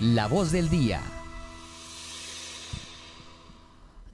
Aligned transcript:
La 0.00 0.28
voz 0.28 0.50
del 0.50 0.70
día. 0.70 1.02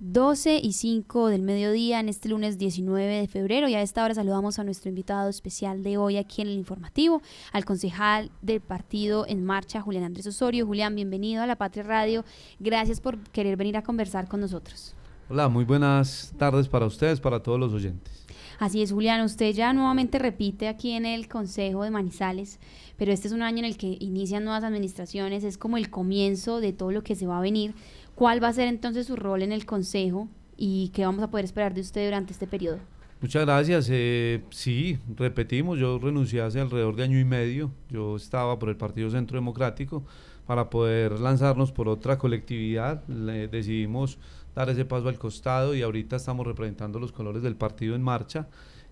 12 0.00 0.58
y 0.60 0.72
5 0.72 1.28
del 1.28 1.42
mediodía 1.42 2.00
en 2.00 2.08
este 2.08 2.28
lunes 2.28 2.58
19 2.58 3.20
de 3.20 3.28
febrero 3.28 3.69
y 3.69 3.77
a 3.77 3.82
esta 3.82 4.04
hora 4.04 4.12
saludamos 4.12 4.59
a 4.59 4.64
nuestro 4.64 4.88
invitado 4.88 5.29
especial 5.29 5.85
de 5.85 5.96
hoy 5.96 6.17
aquí 6.17 6.43
en 6.43 6.49
el 6.49 6.54
informativo, 6.54 7.22
al 7.53 7.64
concejal 7.64 8.33
del 8.43 8.61
partido 8.61 9.27
En 9.29 9.45
Marcha, 9.45 9.80
Julián 9.80 10.03
Andrés 10.03 10.27
Osorio. 10.27 10.67
Julián, 10.67 10.96
bienvenido 10.96 11.45
a 11.45 11.46
La 11.46 11.54
Patria 11.54 11.84
Radio. 11.84 12.25
Gracias 12.59 13.00
por 13.00 13.21
querer 13.30 13.57
venir 13.57 13.77
a 13.77 13.82
conversar 13.82 14.27
con 14.27 14.41
nosotros. 14.41 14.96
Hola, 15.29 15.48
muy 15.48 15.64
buenas 15.64 16.34
tardes 16.37 16.66
para 16.66 16.87
ustedes, 16.87 17.21
para 17.21 17.41
todos 17.41 17.61
los 17.61 17.73
oyentes. 17.73 18.27
Así 18.59 18.80
es, 18.80 18.93
Julián, 18.93 19.21
usted 19.23 19.53
ya 19.53 19.73
nuevamente 19.73 20.18
repite 20.18 20.68
aquí 20.68 20.93
en 20.93 21.05
el 21.05 21.29
Consejo 21.29 21.82
de 21.82 21.91
Manizales, 21.91 22.59
pero 22.96 23.12
este 23.12 23.28
es 23.28 23.34
un 23.34 23.42
año 23.42 23.58
en 23.58 23.64
el 23.66 23.76
que 23.76 23.96
inician 24.00 24.44
nuevas 24.44 24.64
administraciones, 24.64 25.45
es 25.45 25.58
como 25.58 25.76
el 25.76 25.90
comienzo 25.90 26.60
de 26.60 26.72
todo 26.72 26.92
lo 26.92 27.02
que 27.02 27.14
se 27.14 27.26
va 27.26 27.38
a 27.38 27.42
venir. 27.42 27.74
¿Cuál 28.14 28.42
va 28.42 28.48
a 28.48 28.52
ser 28.52 28.68
entonces 28.68 29.06
su 29.06 29.16
rol 29.16 29.42
en 29.42 29.52
el 29.52 29.66
Consejo 29.66 30.28
y 30.56 30.91
qué 30.95 31.04
vamos 31.04 31.23
a 31.23 31.30
poder 31.30 31.45
esperar 31.45 31.74
de 31.74 31.82
usted 31.82 32.04
durante 32.04 32.32
este 32.32 32.46
periodo? 32.46 32.78
Muchas 33.20 33.45
gracias. 33.45 33.88
Eh, 33.90 34.42
sí, 34.51 34.98
repetimos, 35.16 35.78
yo 35.78 35.98
renuncié 35.98 36.42
hace 36.42 36.60
alrededor 36.60 36.96
de 36.96 37.04
año 37.04 37.18
y 37.18 37.24
medio. 37.24 37.70
Yo 37.90 38.16
estaba 38.16 38.59
por 38.59 38.68
el 38.68 38.77
Partido 38.77 39.10
Centro 39.10 39.37
Democrático 39.37 40.04
para 40.46 40.70
poder 40.70 41.18
lanzarnos 41.18 41.73
por 41.73 41.88
otra 41.88 42.18
colectividad. 42.18 43.06
Le 43.09 43.48
decidimos 43.48 44.18
dar 44.54 44.70
ese 44.70 44.84
paso 44.84 45.09
al 45.09 45.18
costado 45.18 45.74
y 45.74 45.82
ahorita 45.82 46.16
estamos 46.16 46.46
representando 46.46 46.98
los 46.98 47.12
colores 47.12 47.42
del 47.42 47.56
partido 47.56 47.95
en 47.95 48.02
marcha. 48.02 48.48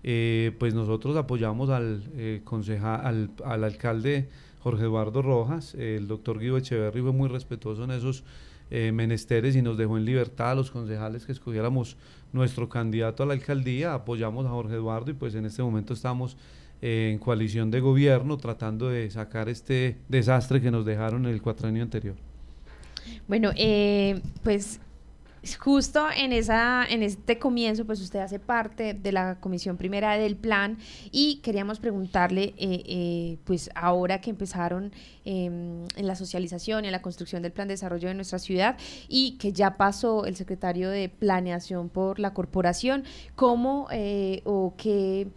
Eh, 0.07 0.51
pues 0.59 0.75
nosotros 0.75 1.17
apoyamos 1.17 1.71
al, 1.71 2.03
eh, 2.15 2.43
al, 2.83 3.31
al, 3.43 3.63
alcalde 3.63 4.29
Jorge 4.59 4.83
Eduardo 4.83 5.23
Rojas, 5.23 5.73
el 5.73 6.07
doctor 6.07 6.37
Guido 6.37 6.57
Echeverri 6.57 7.01
fue 7.01 7.11
muy 7.11 7.27
respetuoso 7.27 7.85
en 7.85 7.89
esos 7.89 8.23
eh, 8.69 8.91
menesteres 8.91 9.55
y 9.55 9.63
nos 9.63 9.79
dejó 9.79 9.97
en 9.97 10.05
libertad 10.05 10.51
a 10.51 10.55
los 10.55 10.69
concejales 10.69 11.25
que 11.25 11.31
escogiéramos 11.31 11.97
nuestro 12.33 12.69
candidato 12.69 13.23
a 13.23 13.25
la 13.25 13.33
alcaldía, 13.33 13.95
apoyamos 13.95 14.45
a 14.45 14.49
Jorge 14.49 14.75
Eduardo 14.75 15.09
y 15.09 15.15
pues 15.15 15.33
en 15.33 15.45
este 15.45 15.63
momento 15.63 15.95
estamos 15.95 16.37
eh, 16.83 17.09
en 17.11 17.17
coalición 17.17 17.71
de 17.71 17.79
gobierno 17.79 18.37
tratando 18.37 18.89
de 18.89 19.09
sacar 19.09 19.49
este 19.49 19.97
desastre 20.07 20.61
que 20.61 20.69
nos 20.69 20.85
dejaron 20.85 21.25
en 21.25 21.33
el 21.33 21.41
cuatrenio 21.41 21.81
anterior. 21.81 22.15
Bueno, 23.27 23.49
pues 24.43 24.79
justo 25.53 26.07
en, 26.15 26.33
esa, 26.33 26.85
en 26.85 27.03
este 27.03 27.37
comienzo, 27.37 27.85
pues 27.85 28.01
usted 28.01 28.19
hace 28.19 28.39
parte 28.39 28.93
de 28.93 29.11
la 29.11 29.39
comisión 29.39 29.77
primera 29.77 30.17
del 30.17 30.35
plan 30.35 30.77
y 31.11 31.37
queríamos 31.43 31.79
preguntarle, 31.79 32.55
eh, 32.57 32.83
eh, 32.85 33.37
pues 33.43 33.69
ahora 33.75 34.21
que 34.21 34.31
empezaron 34.31 34.91
em, 35.23 35.85
en 35.95 36.07
la 36.07 36.15
socialización 36.15 36.85
y 36.85 36.87
en 36.87 36.91
la 36.91 37.01
construcción 37.01 37.43
del 37.43 37.51
plan 37.51 37.67
de 37.67 37.73
desarrollo 37.73 38.07
de 38.07 38.15
nuestra 38.15 38.39
ciudad 38.39 38.77
y 39.07 39.37
que 39.37 39.53
ya 39.53 39.77
pasó 39.77 40.25
el 40.25 40.35
secretario 40.35 40.89
de 40.89 41.09
planeación 41.09 41.89
por 41.89 42.19
la 42.19 42.33
corporación, 42.33 43.03
¿cómo 43.35 43.87
eh, 43.91 44.41
o 44.45 44.73
qué 44.77 45.27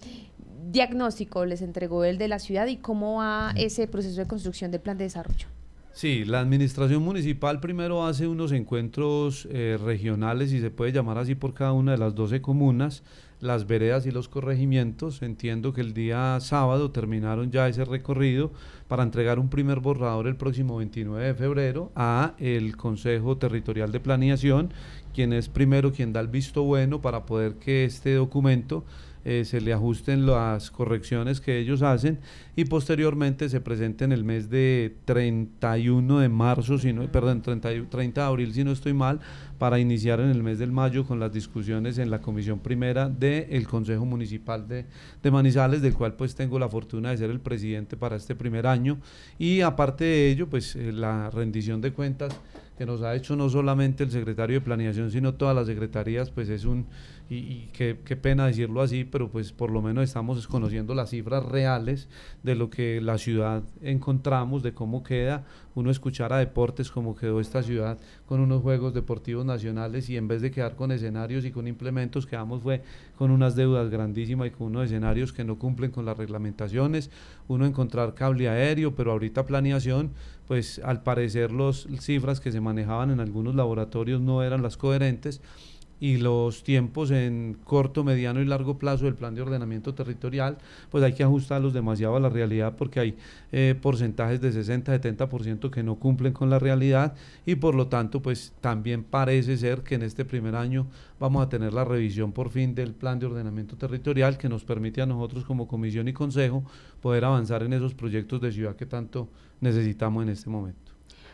diagnóstico 0.70 1.44
les 1.44 1.62
entregó 1.62 2.04
el 2.04 2.18
de 2.18 2.28
la 2.28 2.38
ciudad 2.38 2.66
y 2.66 2.76
cómo 2.76 3.18
va 3.18 3.52
ese 3.56 3.86
proceso 3.86 4.20
de 4.20 4.26
construcción 4.26 4.70
del 4.70 4.80
plan 4.80 4.96
de 4.96 5.04
desarrollo? 5.04 5.57
Sí, 5.98 6.24
la 6.24 6.38
administración 6.38 7.02
municipal 7.02 7.58
primero 7.58 8.06
hace 8.06 8.28
unos 8.28 8.52
encuentros 8.52 9.48
eh, 9.50 9.76
regionales, 9.84 10.52
y 10.52 10.60
se 10.60 10.70
puede 10.70 10.92
llamar 10.92 11.18
así 11.18 11.34
por 11.34 11.54
cada 11.54 11.72
una 11.72 11.90
de 11.90 11.98
las 11.98 12.14
12 12.14 12.40
comunas, 12.40 13.02
las 13.40 13.66
veredas 13.66 14.06
y 14.06 14.10
los 14.10 14.28
corregimientos. 14.28 15.22
Entiendo 15.22 15.72
que 15.72 15.80
el 15.80 15.94
día 15.94 16.38
sábado 16.40 16.90
terminaron 16.90 17.50
ya 17.50 17.68
ese 17.68 17.84
recorrido 17.84 18.50
para 18.88 19.02
entregar 19.02 19.38
un 19.38 19.48
primer 19.48 19.80
borrador 19.80 20.26
el 20.26 20.36
próximo 20.36 20.78
29 20.78 21.26
de 21.26 21.34
febrero 21.34 21.92
a 21.94 22.34
el 22.38 22.76
Consejo 22.76 23.36
Territorial 23.36 23.92
de 23.92 24.00
Planeación, 24.00 24.72
quien 25.14 25.32
es 25.32 25.48
primero 25.48 25.92
quien 25.92 26.12
da 26.12 26.20
el 26.20 26.28
visto 26.28 26.62
bueno 26.62 27.00
para 27.00 27.26
poder 27.26 27.54
que 27.54 27.84
este 27.84 28.14
documento 28.14 28.84
eh, 29.24 29.44
se 29.44 29.60
le 29.60 29.72
ajusten 29.72 30.26
las 30.26 30.70
correcciones 30.70 31.40
que 31.40 31.58
ellos 31.58 31.82
hacen 31.82 32.18
y 32.56 32.64
posteriormente 32.64 33.48
se 33.48 33.60
presente 33.60 34.04
en 34.04 34.12
el 34.12 34.24
mes 34.24 34.48
de 34.48 34.96
31 35.04 36.20
de 36.20 36.28
marzo, 36.30 36.78
si 36.78 36.92
perdón, 36.92 37.42
30, 37.42 37.90
30 37.90 38.20
de 38.20 38.26
abril 38.26 38.54
si 38.54 38.64
no 38.64 38.72
estoy 38.72 38.94
mal, 38.94 39.20
para 39.58 39.78
iniciar 39.78 40.20
en 40.20 40.30
el 40.30 40.42
mes 40.42 40.58
del 40.58 40.70
mayo 40.70 41.04
con 41.04 41.18
las 41.18 41.32
discusiones 41.32 41.98
en 41.98 42.10
la 42.10 42.20
comisión 42.20 42.60
primera 42.60 43.08
del 43.08 43.66
Consejo 43.66 44.04
Municipal 44.04 44.68
de, 44.68 44.86
de, 45.22 45.30
Manizales, 45.30 45.82
del 45.82 45.94
cual 45.94 46.14
pues 46.14 46.34
tengo 46.34 46.58
la 46.58 46.68
fortuna 46.68 47.10
de 47.10 47.18
ser 47.18 47.30
el 47.30 47.40
presidente 47.40 47.96
para 47.96 48.16
este 48.16 48.34
primer 48.34 48.66
año. 48.66 48.98
Y 49.38 49.60
aparte 49.60 50.04
de 50.04 50.30
ello 50.30 50.48
pues 50.48 50.76
eh, 50.76 50.92
la 50.92 51.30
rendición 51.30 51.80
de 51.80 51.92
cuentas 51.92 52.32
que 52.78 52.86
nos 52.86 53.02
ha 53.02 53.16
hecho 53.16 53.34
no 53.34 53.50
solamente 53.50 54.04
el 54.04 54.10
secretario 54.12 54.60
de 54.60 54.64
Planeación, 54.64 55.10
sino 55.10 55.34
todas 55.34 55.54
las 55.54 55.66
secretarías, 55.66 56.30
pues 56.30 56.48
es 56.48 56.64
un, 56.64 56.86
y, 57.30 57.68
qué, 57.74 57.94
pena 57.94 58.46
decirlo 58.46 58.80
así, 58.80 59.04
pero 59.04 59.28
pues 59.28 59.52
por 59.52 59.70
lo 59.70 59.82
menos 59.82 60.04
estamos 60.04 60.46
conociendo 60.48 60.94
las 60.94 61.10
cifras 61.10 61.44
reales 61.44 62.08
de 62.42 62.54
lo 62.54 62.70
que 62.70 63.02
la 63.02 63.18
ciudad 63.18 63.62
encontramos, 63.82 64.62
de 64.62 64.72
cómo 64.72 65.02
queda. 65.02 65.44
Uno 65.74 65.90
escuchar 65.90 66.32
a 66.32 66.38
deportes 66.38 66.90
como 66.90 67.14
quedó 67.14 67.38
esta 67.38 67.62
ciudad 67.62 67.98
con 68.24 68.40
unos 68.40 68.62
Juegos 68.62 68.94
Deportivos 68.94 69.44
Nacionales 69.44 70.08
y 70.08 70.16
en 70.16 70.26
vez 70.26 70.40
de 70.40 70.50
quedar 70.50 70.74
con 70.74 70.90
escenarios 70.90 71.44
y 71.44 71.50
con 71.50 71.68
implementos, 71.68 72.26
quedamos 72.26 72.62
fue 72.62 72.82
con 73.16 73.30
unas 73.30 73.54
deudas 73.54 73.90
grandísimas 73.90 74.48
y 74.48 74.50
con 74.50 74.68
unos 74.68 74.86
escenarios 74.86 75.32
que 75.34 75.44
no 75.44 75.58
cumplen 75.58 75.90
con 75.90 76.06
las 76.06 76.16
reglamentaciones. 76.16 77.10
Uno 77.46 77.66
encontrar 77.66 78.14
cable 78.14 78.48
aéreo, 78.48 78.94
pero 78.94 79.12
ahorita 79.12 79.44
planeación, 79.44 80.12
pues 80.46 80.80
al 80.82 81.02
parecer 81.02 81.52
las 81.52 81.86
cifras 82.00 82.40
que 82.40 82.52
se 82.52 82.60
manejaban 82.62 83.10
en 83.10 83.20
algunos 83.20 83.54
laboratorios 83.54 84.22
no 84.22 84.42
eran 84.42 84.62
las 84.62 84.78
coherentes 84.78 85.42
y 86.00 86.18
los 86.18 86.62
tiempos 86.62 87.10
en 87.10 87.56
corto, 87.64 88.04
mediano 88.04 88.40
y 88.40 88.44
largo 88.44 88.78
plazo 88.78 89.04
del 89.04 89.14
plan 89.14 89.34
de 89.34 89.42
ordenamiento 89.42 89.94
territorial, 89.94 90.58
pues 90.90 91.02
hay 91.04 91.12
que 91.12 91.24
ajustarlos 91.24 91.72
demasiado 91.72 92.16
a 92.16 92.20
la 92.20 92.28
realidad 92.28 92.74
porque 92.76 93.00
hay 93.00 93.16
eh, 93.52 93.74
porcentajes 93.80 94.40
de 94.40 94.52
60-70% 94.52 95.70
que 95.70 95.82
no 95.82 95.96
cumplen 95.96 96.32
con 96.32 96.50
la 96.50 96.58
realidad 96.58 97.14
y 97.46 97.56
por 97.56 97.74
lo 97.74 97.88
tanto 97.88 98.22
pues 98.22 98.52
también 98.60 99.04
parece 99.04 99.56
ser 99.56 99.82
que 99.82 99.96
en 99.96 100.02
este 100.02 100.24
primer 100.24 100.54
año 100.54 100.86
vamos 101.18 101.44
a 101.44 101.48
tener 101.48 101.72
la 101.72 101.84
revisión 101.84 102.32
por 102.32 102.50
fin 102.50 102.74
del 102.74 102.92
plan 102.92 103.18
de 103.18 103.26
ordenamiento 103.26 103.76
territorial 103.76 104.38
que 104.38 104.48
nos 104.48 104.64
permite 104.64 105.02
a 105.02 105.06
nosotros 105.06 105.44
como 105.44 105.66
comisión 105.66 106.08
y 106.08 106.12
consejo 106.12 106.64
poder 107.02 107.24
avanzar 107.24 107.62
en 107.62 107.72
esos 107.72 107.94
proyectos 107.94 108.40
de 108.40 108.52
ciudad 108.52 108.76
que 108.76 108.86
tanto 108.86 109.28
necesitamos 109.60 110.22
en 110.22 110.28
este 110.30 110.50
momento. 110.50 110.87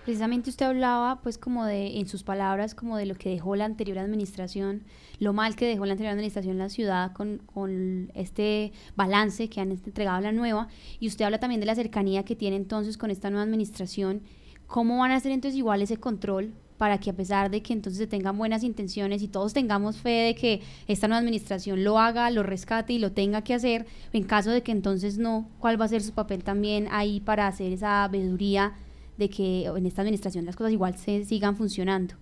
Precisamente 0.04 0.50
usted 0.50 0.66
hablaba, 0.66 1.22
pues, 1.22 1.38
como 1.38 1.64
de, 1.64 1.98
en 1.98 2.06
sus 2.06 2.24
palabras, 2.24 2.74
como 2.74 2.98
de 2.98 3.06
lo 3.06 3.14
que 3.14 3.30
dejó 3.30 3.56
la 3.56 3.64
anterior 3.64 3.98
administración, 3.98 4.82
lo 5.18 5.32
mal 5.32 5.56
que 5.56 5.66
dejó 5.66 5.86
la 5.86 5.92
anterior 5.92 6.12
administración 6.12 6.58
la 6.58 6.68
ciudad 6.68 7.12
con, 7.12 7.38
con 7.38 8.12
este 8.14 8.72
balance 8.96 9.48
que 9.48 9.62
han 9.62 9.70
entregado 9.70 10.20
la 10.20 10.32
nueva, 10.32 10.68
y 11.00 11.08
usted 11.08 11.24
habla 11.24 11.40
también 11.40 11.60
de 11.60 11.66
la 11.66 11.74
cercanía 11.74 12.22
que 12.22 12.36
tiene 12.36 12.56
entonces 12.56 12.98
con 12.98 13.10
esta 13.10 13.30
nueva 13.30 13.44
administración. 13.44 14.20
¿Cómo 14.66 14.98
van 14.98 15.10
a 15.10 15.20
ser 15.20 15.32
entonces 15.32 15.56
igual 15.56 15.80
ese 15.80 15.96
control 15.96 16.52
para 16.76 16.98
que 16.98 17.08
a 17.08 17.14
pesar 17.14 17.50
de 17.50 17.62
que 17.62 17.72
entonces 17.72 17.98
se 17.98 18.06
tengan 18.06 18.36
buenas 18.36 18.62
intenciones 18.62 19.22
y 19.22 19.28
todos 19.28 19.54
tengamos 19.54 19.96
fe 19.96 20.10
de 20.10 20.34
que 20.34 20.60
esta 20.86 21.08
nueva 21.08 21.20
administración 21.20 21.82
lo 21.82 21.98
haga, 21.98 22.28
lo 22.30 22.42
rescate 22.42 22.92
y 22.92 22.98
lo 22.98 23.12
tenga 23.12 23.42
que 23.42 23.54
hacer, 23.54 23.86
en 24.12 24.24
caso 24.24 24.50
de 24.50 24.62
que 24.62 24.72
entonces 24.72 25.16
no, 25.16 25.48
¿cuál 25.60 25.80
va 25.80 25.86
a 25.86 25.88
ser 25.88 26.02
su 26.02 26.12
papel 26.12 26.44
también 26.44 26.88
ahí 26.90 27.20
para 27.20 27.46
hacer 27.46 27.72
esa 27.72 28.06
veeduría 28.08 28.74
de 29.16 29.30
que 29.30 29.66
en 29.66 29.86
esta 29.86 30.02
administración 30.02 30.44
las 30.44 30.56
cosas 30.56 30.72
igual 30.72 30.96
se 30.96 31.24
sigan 31.24 31.56
funcionando. 31.56 32.14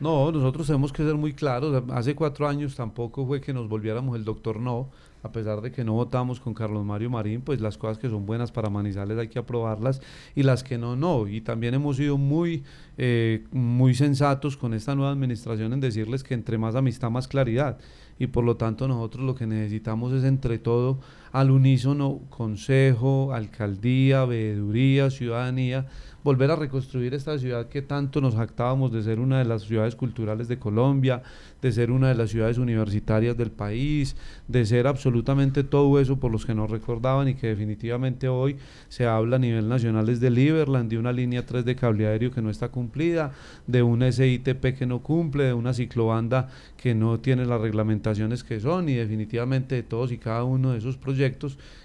No, 0.00 0.32
nosotros 0.32 0.66
tenemos 0.66 0.92
que 0.92 1.04
ser 1.04 1.14
muy 1.14 1.32
claros. 1.32 1.84
Hace 1.90 2.14
cuatro 2.14 2.48
años 2.48 2.74
tampoco 2.74 3.24
fue 3.26 3.40
que 3.40 3.52
nos 3.52 3.68
volviéramos 3.68 4.16
el 4.16 4.24
doctor 4.24 4.58
no, 4.58 4.90
a 5.22 5.30
pesar 5.30 5.60
de 5.60 5.70
que 5.70 5.84
no 5.84 5.94
votamos 5.94 6.40
con 6.40 6.52
Carlos 6.52 6.84
Mario 6.84 7.10
Marín, 7.10 7.40
pues 7.40 7.60
las 7.60 7.78
cosas 7.78 7.96
que 7.96 8.10
son 8.10 8.26
buenas 8.26 8.50
para 8.50 8.68
Manizales 8.68 9.16
hay 9.16 9.28
que 9.28 9.38
aprobarlas 9.38 10.02
y 10.34 10.42
las 10.42 10.64
que 10.64 10.78
no, 10.78 10.96
no. 10.96 11.28
Y 11.28 11.40
también 11.40 11.74
hemos 11.74 11.96
sido 11.96 12.18
muy, 12.18 12.64
eh, 12.98 13.44
muy 13.52 13.94
sensatos 13.94 14.56
con 14.56 14.74
esta 14.74 14.94
nueva 14.96 15.12
administración 15.12 15.72
en 15.72 15.80
decirles 15.80 16.24
que 16.24 16.34
entre 16.34 16.58
más 16.58 16.74
amistad, 16.74 17.10
más 17.10 17.28
claridad. 17.28 17.78
Y 18.18 18.26
por 18.26 18.44
lo 18.44 18.56
tanto 18.56 18.88
nosotros 18.88 19.24
lo 19.24 19.34
que 19.34 19.46
necesitamos 19.46 20.12
es 20.12 20.24
entre 20.24 20.58
todo 20.58 20.98
al 21.34 21.50
unísono, 21.50 22.20
consejo, 22.30 23.34
alcaldía, 23.34 24.24
veeduría, 24.24 25.10
ciudadanía, 25.10 25.88
volver 26.22 26.52
a 26.52 26.56
reconstruir 26.56 27.12
esta 27.12 27.36
ciudad 27.38 27.68
que 27.68 27.82
tanto 27.82 28.20
nos 28.20 28.36
jactábamos 28.36 28.92
de 28.92 29.02
ser 29.02 29.18
una 29.18 29.40
de 29.40 29.44
las 29.44 29.64
ciudades 29.64 29.96
culturales 29.96 30.46
de 30.46 30.60
Colombia, 30.60 31.22
de 31.60 31.72
ser 31.72 31.90
una 31.90 32.08
de 32.08 32.14
las 32.14 32.30
ciudades 32.30 32.56
universitarias 32.56 33.36
del 33.36 33.50
país, 33.50 34.16
de 34.46 34.64
ser 34.64 34.86
absolutamente 34.86 35.64
todo 35.64 35.98
eso 35.98 36.20
por 36.20 36.30
los 36.30 36.46
que 36.46 36.54
nos 36.54 36.70
recordaban 36.70 37.28
y 37.28 37.34
que 37.34 37.48
definitivamente 37.48 38.28
hoy 38.28 38.56
se 38.88 39.04
habla 39.04 39.36
a 39.36 39.40
nivel 39.40 39.68
nacional 39.68 40.06
desde 40.06 40.30
Liberland, 40.30 40.88
de 40.88 40.98
una 40.98 41.12
línea 41.12 41.44
3 41.44 41.64
de 41.64 41.74
cable 41.74 42.06
aéreo 42.06 42.30
que 42.30 42.42
no 42.42 42.48
está 42.48 42.68
cumplida, 42.68 43.32
de 43.66 43.82
una 43.82 44.10
SITP 44.12 44.78
que 44.78 44.86
no 44.86 45.02
cumple, 45.02 45.44
de 45.44 45.52
una 45.52 45.74
ciclobanda 45.74 46.48
que 46.76 46.94
no 46.94 47.18
tiene 47.18 47.44
las 47.44 47.60
reglamentaciones 47.60 48.44
que 48.44 48.60
son 48.60 48.88
y 48.88 48.94
definitivamente 48.94 49.74
de 49.74 49.82
todos 49.82 50.12
y 50.12 50.18
cada 50.18 50.44
uno 50.44 50.70
de 50.72 50.78
esos 50.78 50.96
proyectos 50.96 51.23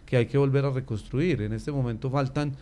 que 0.05 0.17
hay 0.17 0.25
que 0.25 0.37
volver 0.37 0.65
a 0.65 0.71
reconstruir. 0.71 1.41
En 1.41 1.53
este 1.53 1.71
momento 1.71 2.09
faltan 2.09 2.55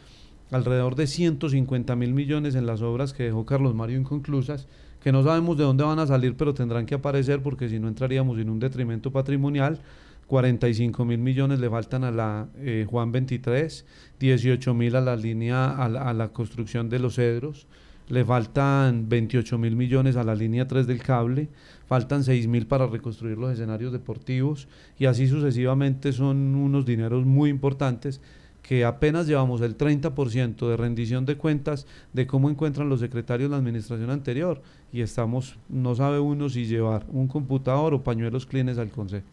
alrededor 0.51 0.95
de 0.95 1.07
150 1.07 1.95
mil 1.95 2.13
millones 2.13 2.55
en 2.55 2.65
las 2.65 2.81
obras 2.81 3.13
que 3.13 3.23
dejó 3.23 3.45
Carlos 3.45 3.75
Mario 3.75 3.99
inconclusas, 3.99 4.67
que 5.01 5.11
no 5.11 5.23
sabemos 5.23 5.57
de 5.57 5.63
dónde 5.63 5.83
van 5.83 5.99
a 5.99 6.07
salir, 6.07 6.35
pero 6.35 6.53
tendrán 6.53 6.85
que 6.85 6.95
aparecer 6.95 7.41
porque 7.41 7.69
si 7.69 7.79
no 7.79 7.87
entraríamos 7.87 8.39
en 8.39 8.49
un 8.49 8.59
detrimento 8.59 9.11
patrimonial. 9.11 9.79
45 10.27 11.05
mil 11.05 11.19
millones 11.19 11.59
le 11.59 11.69
faltan 11.69 12.03
a 12.03 12.11
la 12.11 12.49
eh, 12.57 12.85
Juan 12.87 13.11
23, 13.11 13.85
18 14.19 14.73
mil 14.73 14.95
a 14.95 15.01
la 15.01 15.15
línea, 15.15 15.69
a 15.69 16.13
la, 16.13 16.27
construcción 16.29 16.89
de 16.89 16.99
los 16.99 17.15
cedros, 17.15 17.65
le 18.09 18.23
faltan 18.23 19.09
28 19.09 19.57
mil 19.57 19.75
millones 19.75 20.15
a 20.15 20.23
la 20.23 20.35
línea 20.35 20.67
3 20.67 20.87
del 20.87 21.01
cable, 21.01 21.49
faltan 21.87 22.23
6 22.23 22.47
mil 22.47 22.67
para 22.67 22.87
reconstruir 22.87 23.37
los 23.37 23.51
escenarios 23.51 23.91
deportivos 23.91 24.67
y 24.97 25.05
así 25.05 25.27
sucesivamente 25.27 26.13
son 26.13 26.55
unos 26.55 26.85
dineros 26.85 27.25
muy 27.25 27.49
importantes 27.49 28.21
que 28.67 28.83
apenas 28.83 29.27
llevamos 29.27 29.61
el 29.61 29.77
30% 29.77 30.67
de 30.67 30.75
rendición 30.75 31.25
de 31.25 31.37
cuentas 31.37 31.87
de 32.11 32.27
cómo 32.27 32.49
encuentran 32.49 32.89
los 32.89 32.99
secretarios 32.99 33.49
la 33.49 33.57
administración 33.57 34.09
anterior 34.09 34.61
y 34.91 35.01
estamos, 35.01 35.57
no 35.69 35.95
sabe 35.95 36.19
uno 36.19 36.49
si 36.49 36.65
llevar 36.65 37.05
un 37.09 37.27
computador 37.27 37.93
o 37.93 38.03
pañuelos 38.03 38.45
clines 38.45 38.77
al 38.77 38.89
consejo. 38.89 39.25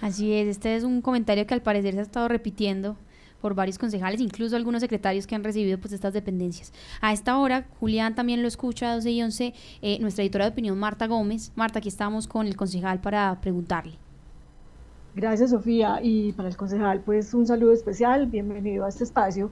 Así 0.00 0.32
es, 0.32 0.48
este 0.48 0.74
es 0.74 0.82
un 0.82 1.02
comentario 1.02 1.46
que 1.46 1.54
al 1.54 1.62
parecer 1.62 1.94
se 1.94 2.00
ha 2.00 2.02
estado 2.02 2.26
repitiendo 2.26 2.96
por 3.44 3.54
varios 3.54 3.76
concejales, 3.76 4.22
incluso 4.22 4.56
algunos 4.56 4.80
secretarios 4.80 5.26
que 5.26 5.34
han 5.34 5.44
recibido 5.44 5.76
pues 5.76 5.92
estas 5.92 6.14
dependencias. 6.14 6.72
A 7.02 7.12
esta 7.12 7.36
hora, 7.36 7.66
Julián 7.78 8.14
también 8.14 8.40
lo 8.40 8.48
escucha, 8.48 8.94
12 8.94 9.10
y 9.10 9.22
11, 9.22 9.52
eh, 9.82 9.98
nuestra 10.00 10.24
editora 10.24 10.46
de 10.46 10.52
opinión 10.52 10.78
Marta 10.78 11.06
Gómez. 11.06 11.52
Marta, 11.54 11.80
aquí 11.80 11.90
estamos 11.90 12.26
con 12.26 12.46
el 12.46 12.56
concejal 12.56 13.02
para 13.02 13.38
preguntarle. 13.42 13.98
Gracias, 15.14 15.50
Sofía. 15.50 16.00
Y 16.02 16.32
para 16.32 16.48
el 16.48 16.56
concejal, 16.56 17.00
pues 17.00 17.34
un 17.34 17.46
saludo 17.46 17.72
especial, 17.72 18.28
bienvenido 18.28 18.86
a 18.86 18.88
este 18.88 19.04
espacio. 19.04 19.50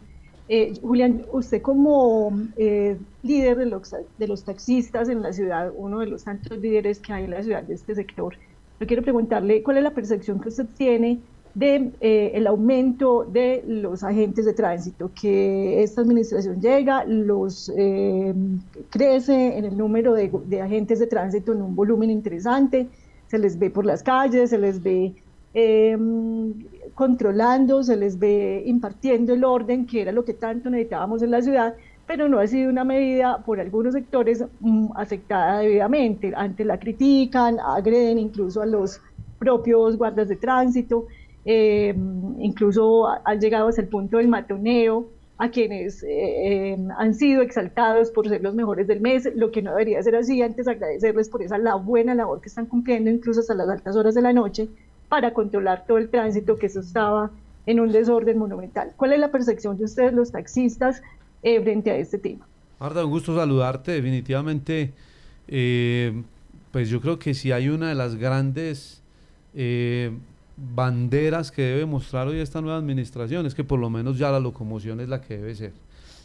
Eh, 0.48 0.72
Julián, 0.80 1.26
usted 1.30 1.60
como 1.60 2.32
eh, 2.56 2.96
líder 3.22 3.58
de 3.58 3.66
los, 3.66 3.94
de 4.16 4.26
los 4.26 4.42
taxistas 4.42 5.10
en 5.10 5.20
la 5.20 5.34
ciudad, 5.34 5.70
uno 5.76 5.98
de 5.98 6.06
los 6.06 6.24
tantos 6.24 6.56
líderes 6.56 6.98
que 6.98 7.12
hay 7.12 7.24
en 7.24 7.30
la 7.32 7.42
ciudad 7.42 7.62
de 7.62 7.74
este 7.74 7.94
sector, 7.94 8.36
yo 8.80 8.86
quiero 8.86 9.02
preguntarle 9.02 9.62
cuál 9.62 9.76
es 9.76 9.82
la 9.84 9.90
percepción 9.90 10.40
que 10.40 10.48
usted 10.48 10.66
tiene 10.78 11.20
de 11.54 11.93
eh, 12.00 12.44
aumento 12.46 13.25
de 13.25 13.62
los 13.66 14.02
agentes 14.02 14.44
de 14.44 14.54
tránsito, 14.54 15.10
que 15.20 15.82
esta 15.82 16.00
administración 16.00 16.60
llega, 16.60 17.04
los 17.04 17.70
crece 18.90 19.58
en 19.58 19.64
el 19.64 19.76
número 19.76 20.14
de, 20.14 20.60
agentes 20.62 20.99
de 20.99 21.06
tránsito 21.06 21.52
en 21.52 21.62
un 21.62 21.76
volumen 21.76 22.10
interesante, 22.10 22.88
se 23.26 23.38
les 23.38 23.58
ve 23.58 23.70
por 23.70 23.87
las 23.87 24.02
calles, 24.02 24.50
se 24.50 24.58
les 24.58 24.82
ve 24.82 25.14
eh, 25.54 25.96
controlando, 26.94 27.82
se 27.82 27.96
les 27.96 28.19
ve 28.19 28.62
impartiendo 28.66 29.34
el 29.34 29.44
orden, 29.44 29.87
que 29.87 30.02
era 30.02 30.12
lo 30.12 30.25
que 30.25 30.34
tanto 30.34 30.70
necesitábamos 30.70 31.22
en 31.22 31.31
la 31.31 31.43
ciudad, 31.43 31.75
pero 32.06 32.28
no 32.28 32.38
ha 32.38 32.46
sido 32.46 32.70
una 32.70 32.84
medida 32.84 33.43
por 33.44 33.60
algunos 33.60 33.94
sectores 33.94 34.44
mm, 34.60 34.88
aceptada 34.94 35.60
debidamente. 35.60 36.32
Antes 36.34 36.66
la 36.66 36.78
critican, 36.78 37.58
agreden 37.60 38.19
incluso 38.19 38.60
a 38.60 38.66
los 38.66 39.00
propios 39.38 39.96
guardas 39.96 40.28
de 40.28 40.37
tránsito, 40.37 41.06
em, 41.44 42.40
incluso 42.40 43.08
han 43.24 43.40
llegado 43.40 43.68
hasta 43.68 43.82
el 43.82 43.88
punto 43.88 44.18
del 44.18 44.28
matoneo 44.28 45.08
a 45.38 45.50
quienes 45.50 46.02
eh, 46.02 46.72
em, 46.72 46.90
han 46.92 47.14
sido 47.14 47.42
exaltados 47.42 48.10
por 48.10 48.28
ser 48.28 48.42
los 48.42 48.54
mejores 48.54 48.86
del 48.86 49.00
mes, 49.00 49.28
lo 49.34 49.50
que 49.50 49.62
no 49.62 49.70
debería 49.70 50.02
ser 50.02 50.16
así, 50.16 50.40
antes 50.42 50.68
agradecerles 50.68 51.28
por 51.28 51.42
esa 51.42 51.58
la 51.58 51.74
buena 51.74 52.14
labor 52.14 52.40
que 52.40 52.48
están 52.48 52.66
cumpliendo 52.66 53.10
incluso 53.10 53.40
hasta 53.40 53.54
las 53.54 53.68
altas 53.68 53.96
horas 53.96 54.14
de 54.14 54.22
la 54.22 54.32
noche, 54.32 54.68
para 55.08 55.34
controlar 55.34 55.84
todo 55.86 55.98
el 55.98 56.08
tránsito, 56.08 56.56
que 56.56 56.66
eso 56.66 56.80
estaba 56.80 57.30
en 57.66 57.80
un 57.80 57.92
desorden 57.92 58.38
monumental. 58.38 58.92
¿Cuál 58.96 59.12
es 59.12 59.20
la 59.20 59.30
percepción 59.30 59.76
de 59.76 59.84
ustedes, 59.84 60.12
los 60.12 60.32
taxistas, 60.32 61.02
eh, 61.42 61.60
frente 61.60 61.90
a 61.90 61.96
este 61.96 62.18
tema? 62.18 62.46
Marta, 62.80 63.04
un 63.04 63.10
gusto 63.10 63.36
saludarte. 63.36 63.92
Definitivamente, 63.92 64.92
eh, 65.48 66.22
pues 66.70 66.88
yo 66.88 67.00
creo 67.00 67.18
que 67.18 67.34
si 67.34 67.52
hay 67.52 67.68
una 67.68 67.88
de 67.88 67.94
las 67.94 68.16
grandes 68.16 69.02
eh, 69.54 70.12
banderas 70.56 71.50
que 71.50 71.62
debe 71.62 71.87
mostrar 71.87 72.28
hoy 72.28 72.38
esta 72.38 72.60
nueva 72.60 72.78
administración 72.78 73.46
es 73.46 73.54
que 73.54 73.64
por 73.64 73.78
lo 73.78 73.90
menos 73.90 74.19
ya 74.19 74.31
la 74.31 74.40
locomoción 74.40 75.00
es 75.00 75.08
la 75.08 75.20
que 75.20 75.38
debe 75.38 75.54
ser 75.54 75.72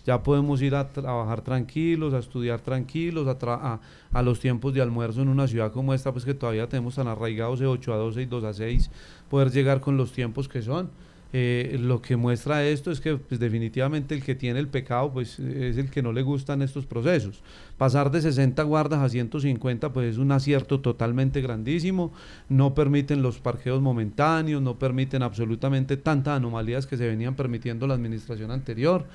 ya 0.08 0.24
podemos 0.24 0.62
ir 0.62 0.74
a 0.74 0.88
trabajar 0.88 1.42
tranquilos, 1.42 2.14
a 2.14 2.20
estudiar 2.20 2.62
tranquilos, 2.62 3.28
a, 3.28 3.80
a, 4.14 4.22
los 4.22 4.40
tiempos 4.40 4.74
de 4.74 4.82
almuerzo 4.82 5.22
en 5.22 5.28
una 5.28 5.50
ciudad 5.50 5.74
como 5.74 5.94
esta, 5.94 6.14
pues 6.14 6.24
que 6.24 6.34
todavía 6.34 6.70
tenemos 6.70 6.96
tan 6.96 7.10
arraigados 7.10 7.60
de 7.60 7.68
8 7.68 7.94
a 7.94 7.98
12 7.98 8.22
y 8.22 8.26
2 8.26 8.44
a 8.46 8.54
6, 8.54 8.90
poder 9.30 9.52
llegar 9.52 9.82
con 9.82 9.98
los 9.98 10.14
tiempos 10.14 10.48
que 10.48 10.62
son. 10.62 10.90
Eh, 11.34 11.76
lo 11.82 12.02
que 12.02 12.16
muestra 12.16 12.66
esto 12.66 12.90
es 12.90 13.02
que 13.02 13.18
pues, 13.18 13.38
definitivamente 13.38 14.16
el 14.16 14.24
que 14.24 14.34
tiene 14.34 14.60
el 14.60 14.70
pecado 14.70 15.12
pues 15.12 15.40
es 15.40 15.76
el 15.76 15.92
que 15.92 16.02
no 16.02 16.14
le 16.14 16.22
gustan 16.22 16.62
estos 16.62 16.86
procesos. 16.86 17.42
Pasar 17.78 18.12
de 18.12 18.22
60 18.22 18.64
guardas 18.64 19.00
a 19.00 19.10
150 19.10 19.94
pues 19.94 20.12
es 20.12 20.18
un 20.18 20.32
acierto 20.32 20.80
totalmente 20.80 21.42
grandísimo, 21.42 22.12
no 22.50 22.74
permiten 22.74 23.22
los 23.22 23.40
parqueos 23.40 23.82
momentáneos, 23.82 24.62
no 24.62 24.80
permiten 24.80 25.24
absolutamente 25.24 25.98
tantas 25.98 26.38
anomalías 26.38 26.88
que 26.88 26.98
se 26.98 27.08
venían 27.08 27.36
permitiendo 27.36 27.88
la 27.88 27.94
administración 27.94 28.52
anterior 28.52 29.06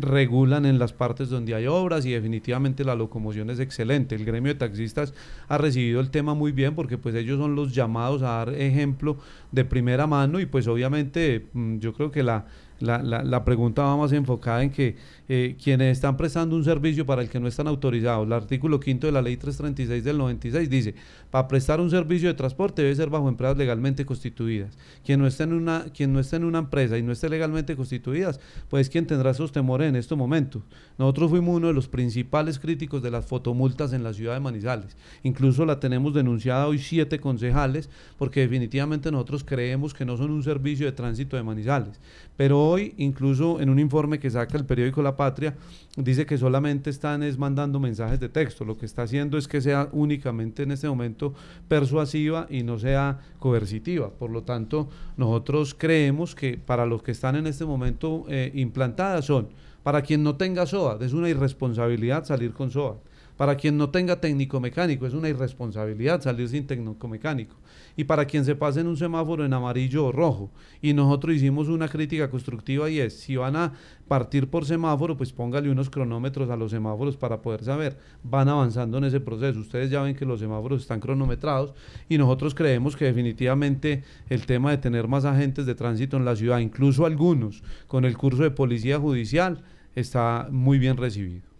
regulan 0.00 0.64
en 0.64 0.78
las 0.78 0.92
partes 0.92 1.28
donde 1.28 1.54
hay 1.54 1.66
obras 1.66 2.06
y 2.06 2.12
definitivamente 2.12 2.84
la 2.84 2.94
locomoción 2.94 3.50
es 3.50 3.60
excelente. 3.60 4.14
El 4.14 4.24
gremio 4.24 4.52
de 4.52 4.58
taxistas 4.58 5.12
ha 5.48 5.58
recibido 5.58 6.00
el 6.00 6.10
tema 6.10 6.34
muy 6.34 6.52
bien 6.52 6.74
porque 6.74 6.96
pues 6.96 7.14
ellos 7.14 7.38
son 7.38 7.54
los 7.54 7.74
llamados 7.74 8.22
a 8.22 8.26
dar 8.26 8.54
ejemplo 8.54 9.18
de 9.52 9.64
primera 9.64 10.06
mano 10.06 10.40
y 10.40 10.46
pues 10.46 10.66
obviamente 10.66 11.46
mm, 11.52 11.78
yo 11.78 11.92
creo 11.92 12.10
que 12.10 12.22
la, 12.22 12.46
la, 12.80 13.02
la, 13.02 13.44
pregunta 13.44 13.82
va 13.82 13.96
más 13.96 14.12
enfocada 14.12 14.62
en 14.62 14.70
que 14.70 14.96
eh, 15.28 15.56
quienes 15.62 15.92
están 15.92 16.16
prestando 16.16 16.56
un 16.56 16.64
servicio 16.64 17.06
para 17.06 17.22
el 17.22 17.28
que 17.28 17.38
no 17.40 17.48
están 17.48 17.68
autorizados, 17.68 18.26
el 18.26 18.32
artículo 18.32 18.80
quinto 18.80 19.06
de 19.06 19.12
la 19.12 19.22
ley 19.22 19.36
336 19.36 20.02
del 20.02 20.18
96 20.18 20.68
dice, 20.68 20.94
para 21.30 21.46
prestar 21.48 21.80
un 21.80 21.90
servicio 21.90 22.28
de 22.28 22.34
transporte 22.34 22.82
debe 22.82 22.94
ser 22.94 23.10
bajo 23.10 23.28
empresas 23.28 23.56
legalmente 23.56 24.04
constituidas. 24.04 24.76
Quien 25.04 25.20
no 25.20 25.26
esté 25.26 25.44
en 25.44 25.52
una, 25.52 25.86
quien 25.94 26.12
no 26.12 26.20
esté 26.20 26.36
en 26.36 26.44
una 26.44 26.58
empresa 26.58 26.98
y 26.98 27.02
no 27.02 27.12
esté 27.12 27.28
legalmente 27.28 27.76
constituidas, 27.76 28.40
pues 28.68 28.90
quien 28.90 29.06
tendrá 29.06 29.30
esos 29.30 29.52
temores 29.52 29.88
en 29.88 29.96
estos 29.96 30.18
momentos. 30.18 30.62
Nosotros 30.98 31.30
fuimos 31.30 31.56
uno 31.56 31.68
de 31.68 31.74
los 31.74 31.88
principales 31.88 32.58
críticos 32.58 33.02
de 33.02 33.10
las 33.10 33.24
fotomultas 33.24 33.92
en 33.92 34.02
la 34.02 34.12
ciudad 34.12 34.34
de 34.34 34.40
Manizales. 34.40 34.96
Incluso 35.22 35.64
la 35.64 35.80
tenemos 35.80 36.14
denunciada 36.14 36.66
hoy 36.66 36.78
siete 36.78 37.20
concejales, 37.20 37.88
porque 38.18 38.40
definitivamente 38.40 39.10
nosotros 39.10 39.44
creemos 39.44 39.94
que 39.94 40.04
no 40.04 40.16
son 40.16 40.30
un 40.30 40.42
servicio 40.42 40.86
de 40.86 40.92
tránsito 40.92 41.36
de 41.36 41.42
Manizales. 41.42 42.00
Pero 42.36 42.63
hoy, 42.64 42.94
incluso 42.96 43.60
en 43.60 43.70
un 43.70 43.78
informe 43.78 44.18
que 44.18 44.30
saca 44.30 44.56
el 44.56 44.64
periódico 44.64 45.02
La 45.02 45.16
Patria, 45.16 45.54
dice 45.96 46.26
que 46.26 46.38
solamente 46.38 46.90
están 46.90 47.22
es 47.22 47.38
mandando 47.38 47.78
mensajes 47.78 48.18
de 48.20 48.28
texto. 48.28 48.64
Lo 48.64 48.76
que 48.76 48.86
está 48.86 49.02
haciendo 49.02 49.38
es 49.38 49.46
que 49.48 49.60
sea 49.60 49.88
únicamente 49.92 50.62
en 50.62 50.72
este 50.72 50.88
momento 50.88 51.34
persuasiva 51.68 52.46
y 52.50 52.62
no 52.62 52.78
sea 52.78 53.20
coercitiva. 53.38 54.10
Por 54.10 54.30
lo 54.30 54.42
tanto, 54.42 54.88
nosotros 55.16 55.74
creemos 55.74 56.34
que 56.34 56.58
para 56.58 56.86
los 56.86 57.02
que 57.02 57.12
están 57.12 57.36
en 57.36 57.46
este 57.46 57.64
momento 57.64 58.24
eh, 58.28 58.50
implantadas 58.54 59.26
son, 59.26 59.48
para 59.82 60.02
quien 60.02 60.22
no 60.22 60.36
tenga 60.36 60.66
SOA, 60.66 60.98
es 61.02 61.12
una 61.12 61.28
irresponsabilidad 61.28 62.24
salir 62.24 62.52
con 62.52 62.70
SOA. 62.70 62.96
Para 63.36 63.56
quien 63.56 63.76
no 63.76 63.90
tenga 63.90 64.20
técnico 64.20 64.60
mecánico, 64.60 65.06
es 65.06 65.14
una 65.14 65.28
irresponsabilidad 65.28 66.22
salir 66.22 66.48
sin 66.48 66.68
técnico 66.68 67.08
mecánico. 67.08 67.56
Y 67.96 68.04
para 68.04 68.26
quien 68.26 68.44
se 68.44 68.54
pase 68.54 68.80
en 68.80 68.86
un 68.86 68.96
semáforo 68.96 69.44
en 69.44 69.52
amarillo 69.52 70.06
o 70.06 70.12
rojo. 70.12 70.52
Y 70.80 70.92
nosotros 70.92 71.34
hicimos 71.34 71.68
una 71.68 71.88
crítica 71.88 72.30
constructiva 72.30 72.88
y 72.88 73.00
es, 73.00 73.18
si 73.18 73.34
van 73.34 73.56
a 73.56 73.72
partir 74.06 74.48
por 74.48 74.66
semáforo, 74.66 75.16
pues 75.16 75.32
póngale 75.32 75.68
unos 75.68 75.90
cronómetros 75.90 76.48
a 76.48 76.56
los 76.56 76.70
semáforos 76.70 77.16
para 77.16 77.42
poder 77.42 77.64
saber. 77.64 77.98
Van 78.22 78.48
avanzando 78.48 78.98
en 78.98 79.04
ese 79.04 79.18
proceso. 79.18 79.58
Ustedes 79.58 79.90
ya 79.90 80.02
ven 80.02 80.14
que 80.14 80.24
los 80.24 80.38
semáforos 80.38 80.82
están 80.82 81.00
cronometrados 81.00 81.74
y 82.08 82.18
nosotros 82.18 82.54
creemos 82.54 82.96
que 82.96 83.06
definitivamente 83.06 84.04
el 84.28 84.46
tema 84.46 84.70
de 84.70 84.78
tener 84.78 85.08
más 85.08 85.24
agentes 85.24 85.66
de 85.66 85.74
tránsito 85.74 86.16
en 86.16 86.24
la 86.24 86.36
ciudad, 86.36 86.60
incluso 86.60 87.04
algunos 87.04 87.64
con 87.88 88.04
el 88.04 88.16
curso 88.16 88.44
de 88.44 88.52
policía 88.52 89.00
judicial, 89.00 89.64
está 89.96 90.48
muy 90.50 90.78
bien 90.78 90.96
recibido. 90.96 91.53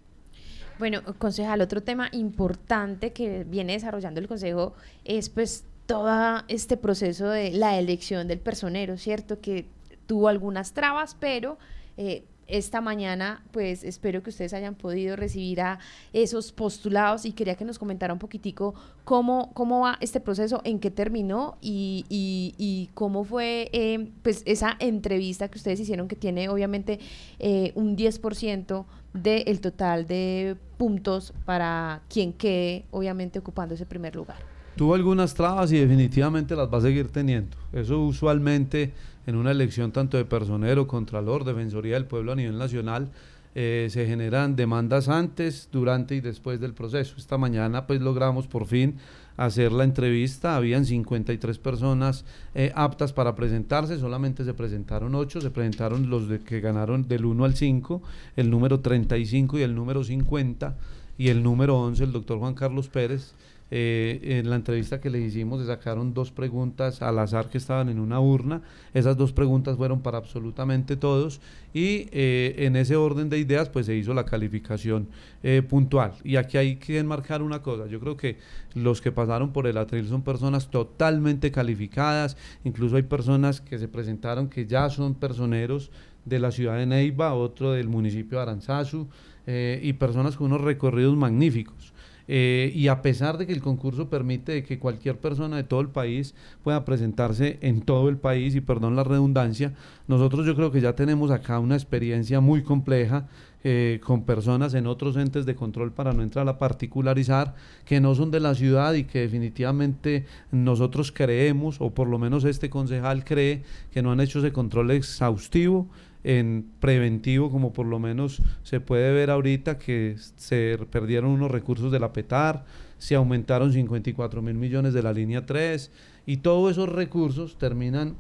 Bueno, 0.78 1.02
concejal, 1.19 1.61
otro 1.61 1.83
tema 1.83 2.09
importante 2.12 3.12
que 3.12 3.45
viene 3.45 3.75
desarrollando 3.75 4.21
el 4.21 4.28
Consejo 4.28 4.75
es 5.04 5.28
pues 5.28 5.64
todo 5.87 6.43
este 6.49 6.76
proceso 6.76 7.28
de 7.28 7.52
la 7.52 7.78
elección 7.78 8.26
del 8.26 8.40
personero, 8.40 8.97
¿cierto? 8.97 9.40
Que 9.40 9.66
tuvo 10.07 10.28
algunas 10.28 10.73
trabas, 10.73 11.16
pero 11.19 11.59
eh, 11.97 12.25
esta 12.47 12.81
mañana, 12.81 13.43
pues 13.53 13.85
espero 13.85 14.23
que 14.23 14.31
ustedes 14.31 14.53
hayan 14.55 14.75
podido 14.75 15.17
recibir 15.17 15.61
a 15.61 15.79
esos 16.13 16.53
postulados 16.53 17.25
y 17.25 17.33
quería 17.33 17.55
que 17.55 17.65
nos 17.65 17.79
comentara 17.79 18.13
un 18.13 18.19
poquitico 18.19 18.75
cómo, 19.05 19.53
cómo 19.55 19.81
va 19.81 19.99
este 20.01 20.21
proceso, 20.21 20.61
en 20.65 20.81
qué 20.81 20.91
terminó 20.91 21.57
y, 21.61 22.05
y, 22.09 22.91
cómo 22.95 23.25
fue 23.25 23.71
eh, 23.73 24.11
pues 24.23 24.43
esa 24.47 24.77
entrevista 24.79 25.49
que 25.49 25.59
ustedes 25.59 25.81
hicieron 25.81 26.09
que 26.09 26.17
tiene 26.17 26.49
obviamente 26.49 27.01
eh, 27.39 27.73
un 27.75 27.97
10% 27.97 28.85
del 29.13 29.61
total 29.61 30.07
de 30.07 30.57
puntos 30.77 31.33
para 31.45 32.03
quien 32.09 32.33
quede 32.33 32.85
obviamente 32.91 33.39
ocupando 33.39 33.75
ese 33.75 33.87
primer 33.87 34.17
lugar. 34.17 34.55
Tuvo 34.76 34.95
algunas 34.95 35.35
trabas 35.35 35.71
y 35.73 35.78
definitivamente 35.78 36.57
las 36.57 36.73
va 36.73 36.78
a 36.78 36.83
seguir 36.83 37.09
teniendo. 37.09 37.57
Eso 37.73 38.00
usualmente 38.00 38.93
en 39.26 39.37
una 39.37 39.52
elección 39.52 39.93
tanto 39.93 40.16
de 40.16 40.25
personero, 40.25 40.87
contralor, 40.87 41.45
defensoría 41.45 41.95
del 41.95 42.07
pueblo 42.07 42.33
a 42.33 42.37
nivel 42.37 42.59
nacional, 42.59 43.11
eh, 43.54 43.87
se 43.88 44.04
generan 44.07 44.57
demandas 44.57 45.09
antes, 45.09 45.69
durante 45.71 46.16
y 46.16 46.21
después 46.21 46.61
del 46.61 46.75
proceso. 46.75 47.14
Esta 47.16 47.38
mañana 47.38 47.87
pues 47.87 48.00
logramos 48.00 48.49
por 48.49 48.66
fin 48.66 48.97
hacer 49.37 49.71
la 49.71 49.85
entrevista, 49.85 50.57
habían 50.57 50.85
53 50.85 51.59
personas 51.59 52.25
eh, 52.54 52.73
aptas 52.75 53.12
para 53.12 53.37
presentarse, 53.37 53.99
solamente 53.99 54.45
se 54.45 54.54
presentaron 54.54 55.14
8, 55.14 55.40
se 55.40 55.50
presentaron 55.50 56.11
los 56.11 56.28
de 56.28 56.40
que 56.40 56.61
ganaron 56.61 57.07
del 57.07 57.25
1 57.25 57.45
al 57.45 57.54
5, 57.54 58.02
el 58.37 58.50
número 58.50 58.81
35 58.81 59.59
y 59.59 59.62
el 59.62 59.75
número 59.75 60.02
50 60.02 60.76
y 61.16 61.28
el 61.28 61.43
número 61.43 61.78
11, 61.78 62.04
el 62.04 62.12
doctor 62.12 62.38
Juan 62.38 62.54
Carlos 62.54 62.88
Pérez. 62.88 63.35
Eh, 63.71 64.38
en 64.38 64.50
la 64.50 64.56
entrevista 64.56 65.00
que 65.00 65.09
le 65.09 65.18
hicimos 65.21 65.61
se 65.61 65.66
sacaron 65.66 66.12
dos 66.12 66.30
preguntas 66.30 67.00
al 67.00 67.18
azar 67.18 67.49
que 67.49 67.59
estaban 67.59 67.88
en 67.88 67.99
una 67.99 68.21
urna. 68.21 68.62
Esas 68.92 69.16
dos 69.16 69.33
preguntas 69.33 69.76
fueron 69.76 70.00
para 70.02 70.18
absolutamente 70.18 70.97
todos 70.97 71.40
y 71.73 72.06
eh, 72.12 72.54
en 72.59 72.76
ese 72.76 72.94
orden 72.97 73.30
de 73.30 73.38
ideas 73.38 73.71
pues 73.71 73.87
se 73.87 73.97
hizo 73.97 74.12
la 74.12 74.26
calificación 74.26 75.09
eh, 75.42 75.62
puntual. 75.66 76.12
Y 76.25 76.37
aquí 76.37 76.59
hay 76.59 76.76
que 76.76 76.99
enmarcar 76.99 77.42
una 77.42 77.62
cosa. 77.62 77.87
Yo 77.87 78.00
creo 78.00 78.16
que 78.16 78.37
los 78.75 79.00
que 79.00 79.12
pasaron 79.12 79.52
por 79.52 79.66
el 79.66 79.78
atril 79.78 80.06
son 80.09 80.23
personas 80.23 80.71
totalmente 80.71 81.50
calificadas. 81.50 82.37
Incluso 82.64 82.97
hay 82.97 83.02
personas 83.02 83.62
que 83.62 83.78
se 83.78 83.88
presentaron 83.88 84.49
que 84.49 84.66
ya 84.66 84.90
son 84.90 85.14
personeros 85.14 85.90
de 86.26 86.38
la 86.38 86.50
ciudad 86.50 86.76
de 86.76 86.87
Neiva, 86.87 87.35
otro 87.35 87.73
del 87.73 87.88
municipio 87.88 88.38
de 88.38 88.42
Aranzazu 88.42 89.09
y 89.47 89.92
personas 89.94 90.37
con 90.37 90.47
unos 90.47 90.62
recorridos 90.62 91.14
magníficos. 91.16 91.94
Eh, 92.26 92.73
y 92.75 92.88
a 92.88 93.02
pesar 93.02 93.37
de 93.37 93.47
que 93.47 93.52
el 93.52 93.61
concurso 93.61 94.09
permite 94.09 94.62
que 94.62 94.78
cualquier 94.78 95.19
persona 95.19 95.57
de 95.57 95.64
todo 95.64 95.81
el 95.81 95.88
país 95.88 96.35
pueda 96.62 96.85
presentarse 96.85 97.59
en 97.61 97.83
todo 97.83 98.09
el 98.09 98.16
país, 98.16 98.54
y 98.54 98.61
perdón 98.61 98.97
la 98.97 99.04
redundancia, 99.04 99.75
nosotros 100.09 100.47
yo 100.47 100.57
creo 100.57 100.71
que 100.73 100.81
ya 100.81 100.95
tenemos 100.95 101.31
acá 101.31 101.59
una 101.59 101.75
experiencia 101.75 102.40
muy 102.40 102.62
compleja 102.62 103.28
eh, 103.66 104.00
con 104.04 104.25
personas 104.25 104.75
en 104.75 104.87
otros 104.87 105.16
entes 105.16 105.47
de 105.47 105.54
control 105.54 105.93
para 105.93 106.12
no 106.12 106.23
entrar 106.23 106.47
a 106.49 106.59
particularizar, 106.59 107.54
que 107.87 108.00
no 108.00 108.14
son 108.14 108.31
de 108.31 108.40
la 108.40 108.54
ciudad 108.54 108.95
y 108.95 109.04
que 109.04 109.21
definitivamente 109.21 110.26
nosotros 110.52 111.12
creemos, 111.12 111.81
o 111.81 111.90
por 111.90 112.09
lo 112.09 112.19
menos 112.19 112.45
este 112.45 112.69
concejal 112.69 113.25
cree, 113.25 113.62
que 113.90 114.02
no 114.02 114.12
han 114.12 114.21
hecho 114.21 114.40
ese 114.40 114.52
control 114.52 114.90
exhaustivo 114.90 115.88
en 116.25 116.71
preventivo, 116.81 117.50
como 117.50 117.73
por 117.73 117.87
lo 117.87 117.99
menos 117.99 118.43
se 118.62 118.81
puede 118.81 119.12
ver 119.12 119.31
ahorita 119.31 119.78
que 119.78 120.16
se 120.37 120.78
perdieron 120.90 121.31
unos 121.31 121.50
recursos 121.50 121.93
de 121.93 122.00
la 122.00 122.12
PETAR, 122.12 122.64
se 122.99 123.14
aumentaron 123.14 123.73
54 123.73 124.43
mil 124.43 124.54
millones 124.54 124.95
de 124.95 125.02
la 125.02 125.12
línea 125.12 125.45
3 125.45 125.90
y 126.26 126.38
todos 126.38 126.73
esos 126.73 126.88
recursos 126.88 127.59
terminan 127.59 128.16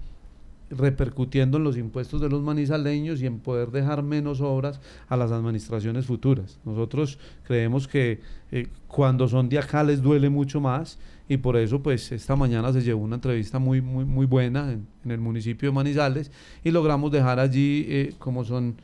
repercutiendo 0.76 1.58
en 1.58 1.64
los 1.64 1.76
impuestos 1.76 2.20
de 2.20 2.28
los 2.28 2.42
manizaleños 2.42 3.20
y 3.20 3.26
en 3.26 3.38
poder 3.38 3.70
dejar 3.70 4.02
menos 4.02 4.40
obras 4.40 4.80
a 5.08 5.16
las 5.16 5.32
administraciones 5.32 6.06
futuras. 6.06 6.58
Nosotros 6.64 7.18
creemos 7.44 7.88
que 7.88 8.20
eh, 8.52 8.68
cuando 8.86 9.28
son 9.28 9.48
de 9.48 9.58
acá 9.58 9.82
les 9.82 10.02
duele 10.02 10.30
mucho 10.30 10.60
más 10.60 10.98
y 11.28 11.38
por 11.38 11.56
eso 11.56 11.82
pues 11.82 12.12
esta 12.12 12.36
mañana 12.36 12.72
se 12.72 12.82
llevó 12.82 13.02
una 13.02 13.16
entrevista 13.16 13.58
muy 13.58 13.80
muy 13.80 14.04
muy 14.04 14.26
buena 14.26 14.72
en, 14.72 14.86
el 15.10 15.20
municipio 15.20 15.70
de 15.70 15.74
Manizales 15.74 16.30
y 16.62 16.70
logramos 16.70 17.10
dejar 17.10 17.40
allí 17.40 17.86
eh, 17.88 18.14
como 18.18 18.44
son 18.44 18.76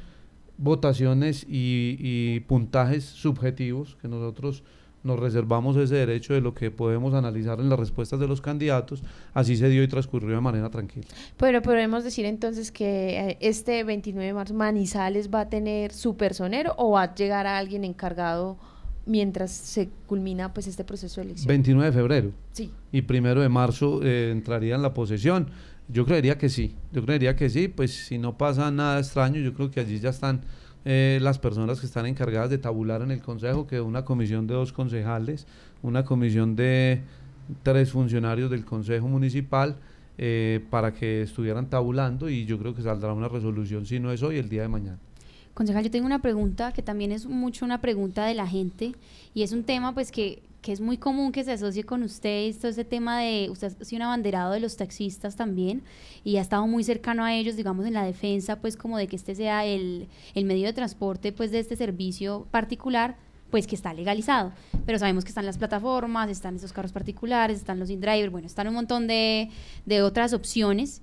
votaciones 0.59 1.47
y 1.49 2.40
puntajes 2.40 3.04
subjetivos 3.04 3.97
que 4.00 4.09
nosotros 4.09 4.62
nos 5.02 5.19
reservamos 5.19 5.76
ese 5.76 5.95
derecho 5.95 6.35
de 6.35 6.40
lo 6.40 6.54
que 6.54 6.71
podemos 6.71 7.14
analizar 7.14 7.61
en 7.61 7.69
las 7.69 7.78
respuestas 7.78 8.21
de 8.21 8.28
los 8.28 8.40
candidatos, 8.40 9.02
así 9.33 9.57
se 9.57 9.69
dio 9.69 9.83
y 9.83 9.88
transcurrió 9.88 10.35
de 10.35 10.40
manera 10.40 10.71
tranquila. 10.71 11.07
Pero 11.37 11.62
podemos 11.62 12.04
decir 12.04 12.26
entonces 12.26 12.71
que 12.71 13.30
eh, 13.30 13.38
este 13.40 13.85
29 13.85 14.26
de 14.26 14.35
marzo 14.35 14.54
Manizales 14.54 15.30
va 15.33 15.42
a 15.42 15.49
tener 15.49 15.92
su 15.92 16.16
personero 16.16 16.75
o 16.76 16.92
va 16.92 17.02
a 17.02 17.14
llegar 17.14 17.47
a 17.47 17.59
alguien 17.59 17.85
encargado 17.85 18.59
mientras 19.07 19.50
se 19.50 19.88
culmina 20.07 20.52
pues 20.52 20.66
este 20.66 20.85
proceso 20.85 21.21
de 21.21 21.26
elección. 21.28 21.49
29 21.49 21.90
de 21.90 21.97
febrero. 21.97 22.33
Sí. 22.52 22.71
Y 22.92 23.02
primero 23.02 23.40
de 23.40 23.49
marzo 23.49 24.00
eh, 24.02 24.30
entraría 24.30 24.75
en 24.75 24.83
la 24.83 24.95
posesión. 24.95 25.49
Yo 25.88 26.04
creería 26.04 26.38
que 26.38 26.49
sí, 26.49 26.76
yo 26.92 27.04
creería 27.04 27.35
que 27.35 27.50
sí, 27.50 27.66
pues 27.66 27.92
si 27.92 28.19
no 28.19 28.38
pasa 28.38 28.71
nada 28.71 29.00
extraño, 29.00 29.40
yo 29.40 29.54
creo 29.54 29.73
que 29.73 29.80
allí 29.80 29.99
ya 29.99 30.11
están 30.11 30.42
eh, 30.84 31.18
las 31.20 31.38
personas 31.38 31.80
que 31.80 31.87
están 31.87 32.06
encargadas 32.06 32.50
de 32.50 32.58
tabular 32.58 33.02
en 33.02 33.10
el 33.10 33.20
Consejo, 33.20 33.66
que 33.66 33.80
una 33.80 34.04
comisión 34.04 34.46
de 34.46 34.54
dos 34.54 34.72
concejales, 34.72 35.46
una 35.82 36.04
comisión 36.04 36.56
de 36.56 37.02
tres 37.62 37.90
funcionarios 37.90 38.50
del 38.50 38.64
Consejo 38.64 39.08
Municipal, 39.08 39.76
eh, 40.18 40.60
para 40.70 40.92
que 40.92 41.22
estuvieran 41.22 41.70
tabulando 41.70 42.28
y 42.28 42.44
yo 42.44 42.58
creo 42.58 42.75
que 42.75 42.82
saldrá 42.82 43.12
una 43.12 43.28
resolución, 43.28 43.87
si 43.87 43.99
no 43.99 44.12
es 44.12 44.22
hoy, 44.22 44.37
el 44.37 44.49
día 44.49 44.62
de 44.62 44.68
mañana. 44.68 44.99
Concejal, 45.54 45.84
yo 45.84 45.90
tengo 45.90 46.06
una 46.06 46.20
pregunta 46.20 46.72
que 46.72 46.82
también 46.82 47.10
es 47.10 47.26
mucho 47.26 47.64
una 47.64 47.80
pregunta 47.80 48.25
de 48.26 48.34
la 48.34 48.46
gente 48.46 48.94
y 49.34 49.42
es 49.42 49.52
un 49.52 49.64
tema 49.64 49.94
pues 49.94 50.12
que 50.12 50.42
que 50.62 50.72
es 50.72 50.80
muy 50.80 50.98
común 50.98 51.32
que 51.32 51.44
se 51.44 51.52
asocie 51.52 51.84
con 51.84 52.02
usted, 52.02 52.48
esto 52.48 52.68
ese 52.68 52.84
tema 52.84 53.20
de, 53.20 53.48
usted 53.50 53.72
ha 53.80 53.84
sido 53.84 53.98
un 53.98 54.02
abanderado 54.02 54.52
de 54.52 54.60
los 54.60 54.76
taxistas 54.76 55.36
también 55.36 55.82
y 56.22 56.36
ha 56.36 56.40
estado 56.40 56.66
muy 56.66 56.84
cercano 56.84 57.24
a 57.24 57.34
ellos, 57.34 57.56
digamos, 57.56 57.86
en 57.86 57.94
la 57.94 58.04
defensa, 58.04 58.60
pues 58.60 58.76
como 58.76 58.98
de 58.98 59.06
que 59.06 59.16
este 59.16 59.34
sea 59.34 59.64
el, 59.64 60.08
el 60.34 60.44
medio 60.44 60.66
de 60.66 60.72
transporte, 60.72 61.32
pues 61.32 61.50
de 61.50 61.60
este 61.60 61.76
servicio 61.76 62.46
particular, 62.50 63.16
pues 63.50 63.66
que 63.66 63.74
está 63.74 63.92
legalizado. 63.94 64.52
Pero 64.86 64.98
sabemos 64.98 65.24
que 65.24 65.30
están 65.30 65.46
las 65.46 65.58
plataformas, 65.58 66.30
están 66.30 66.56
esos 66.56 66.72
carros 66.72 66.92
particulares, 66.92 67.58
están 67.58 67.78
los 67.78 67.90
in-driver, 67.90 68.30
bueno, 68.30 68.46
están 68.46 68.68
un 68.68 68.74
montón 68.74 69.06
de, 69.06 69.50
de 69.86 70.02
otras 70.02 70.32
opciones. 70.32 71.02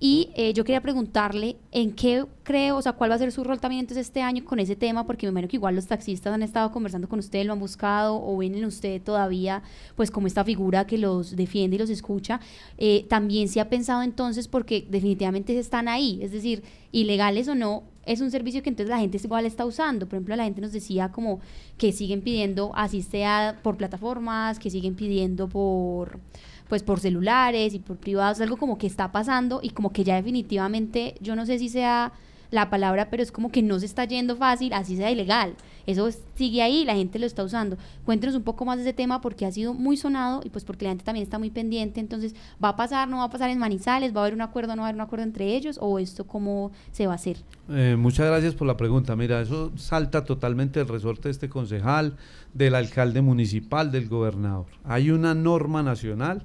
Y 0.00 0.30
eh, 0.34 0.52
yo 0.52 0.64
quería 0.64 0.80
preguntarle 0.80 1.56
en 1.70 1.92
qué 1.92 2.26
creo, 2.42 2.76
o 2.76 2.82
sea, 2.82 2.92
cuál 2.92 3.10
va 3.10 3.14
a 3.14 3.18
ser 3.18 3.32
su 3.32 3.44
rol 3.44 3.60
también 3.60 3.80
entonces 3.80 4.08
este 4.08 4.20
año 4.22 4.44
con 4.44 4.58
ese 4.58 4.76
tema, 4.76 5.06
porque 5.06 5.26
me 5.26 5.30
imagino 5.30 5.48
que 5.48 5.56
igual 5.56 5.76
los 5.76 5.86
taxistas 5.86 6.34
han 6.34 6.42
estado 6.42 6.72
conversando 6.72 7.08
con 7.08 7.20
usted, 7.20 7.44
lo 7.46 7.52
han 7.52 7.60
buscado 7.60 8.20
o 8.22 8.36
ven 8.36 8.54
en 8.54 8.64
usted 8.64 9.00
todavía, 9.00 9.62
pues 9.94 10.10
como 10.10 10.26
esta 10.26 10.44
figura 10.44 10.86
que 10.86 10.98
los 10.98 11.36
defiende 11.36 11.76
y 11.76 11.78
los 11.78 11.90
escucha. 11.90 12.40
Eh, 12.76 13.06
también 13.08 13.48
se 13.48 13.60
ha 13.60 13.70
pensado 13.70 14.02
entonces, 14.02 14.48
porque 14.48 14.86
definitivamente 14.90 15.58
están 15.58 15.88
ahí, 15.88 16.18
es 16.22 16.32
decir, 16.32 16.64
ilegales 16.92 17.48
o 17.48 17.54
no, 17.54 17.84
es 18.06 18.20
un 18.20 18.30
servicio 18.30 18.62
que 18.62 18.68
entonces 18.68 18.90
la 18.90 18.98
gente 18.98 19.18
igual 19.22 19.46
está 19.46 19.64
usando. 19.64 20.06
Por 20.06 20.16
ejemplo, 20.16 20.36
la 20.36 20.44
gente 20.44 20.60
nos 20.60 20.72
decía 20.72 21.10
como 21.10 21.40
que 21.78 21.92
siguen 21.92 22.20
pidiendo, 22.20 22.72
así 22.74 23.02
sea 23.02 23.60
por 23.62 23.76
plataformas, 23.76 24.58
que 24.58 24.70
siguen 24.70 24.94
pidiendo 24.94 25.48
por 25.48 26.20
pues 26.68 26.82
por 26.82 27.00
celulares 27.00 27.74
y 27.74 27.78
por 27.78 27.96
privados, 27.96 28.40
algo 28.40 28.56
como 28.56 28.78
que 28.78 28.86
está 28.86 29.12
pasando 29.12 29.60
y 29.62 29.70
como 29.70 29.92
que 29.92 30.04
ya 30.04 30.16
definitivamente, 30.16 31.16
yo 31.20 31.36
no 31.36 31.46
sé 31.46 31.58
si 31.58 31.68
sea 31.68 32.12
la 32.54 32.70
palabra, 32.70 33.10
pero 33.10 33.22
es 33.22 33.32
como 33.32 33.50
que 33.50 33.62
no 33.62 33.78
se 33.80 33.86
está 33.86 34.04
yendo 34.04 34.36
fácil, 34.36 34.72
así 34.72 34.96
sea 34.96 35.10
ilegal. 35.10 35.54
Eso 35.86 36.08
sigue 36.34 36.62
ahí, 36.62 36.84
la 36.84 36.94
gente 36.94 37.18
lo 37.18 37.26
está 37.26 37.42
usando. 37.42 37.76
Cuéntenos 38.04 38.36
un 38.36 38.42
poco 38.42 38.64
más 38.64 38.76
de 38.76 38.84
ese 38.84 38.92
tema 38.92 39.20
porque 39.20 39.44
ha 39.44 39.52
sido 39.52 39.74
muy 39.74 39.96
sonado 39.96 40.40
y 40.44 40.50
pues 40.50 40.64
porque 40.64 40.84
la 40.84 40.92
gente 40.92 41.04
también 41.04 41.24
está 41.24 41.38
muy 41.38 41.50
pendiente. 41.50 42.00
Entonces, 42.00 42.34
¿va 42.62 42.70
a 42.70 42.76
pasar, 42.76 43.08
no 43.08 43.18
va 43.18 43.24
a 43.24 43.30
pasar 43.30 43.50
en 43.50 43.58
Manizales? 43.58 44.14
¿Va 44.14 44.20
a 44.20 44.22
haber 44.22 44.34
un 44.34 44.40
acuerdo, 44.40 44.76
no 44.76 44.82
va 44.82 44.86
a 44.86 44.88
haber 44.90 45.00
un 45.00 45.06
acuerdo 45.06 45.24
entre 45.24 45.54
ellos? 45.54 45.78
¿O 45.80 45.98
esto 45.98 46.26
cómo 46.26 46.70
se 46.92 47.06
va 47.06 47.12
a 47.12 47.16
hacer? 47.16 47.38
Eh, 47.68 47.96
muchas 47.98 48.26
gracias 48.26 48.54
por 48.54 48.66
la 48.66 48.76
pregunta. 48.76 49.16
Mira, 49.16 49.40
eso 49.40 49.72
salta 49.76 50.24
totalmente 50.24 50.78
del 50.78 50.88
resorte 50.88 51.28
de 51.28 51.32
este 51.32 51.48
concejal, 51.48 52.16
del 52.54 52.76
alcalde 52.76 53.20
municipal, 53.20 53.90
del 53.90 54.08
gobernador. 54.08 54.66
Hay 54.84 55.10
una 55.10 55.34
norma 55.34 55.82
nacional 55.82 56.44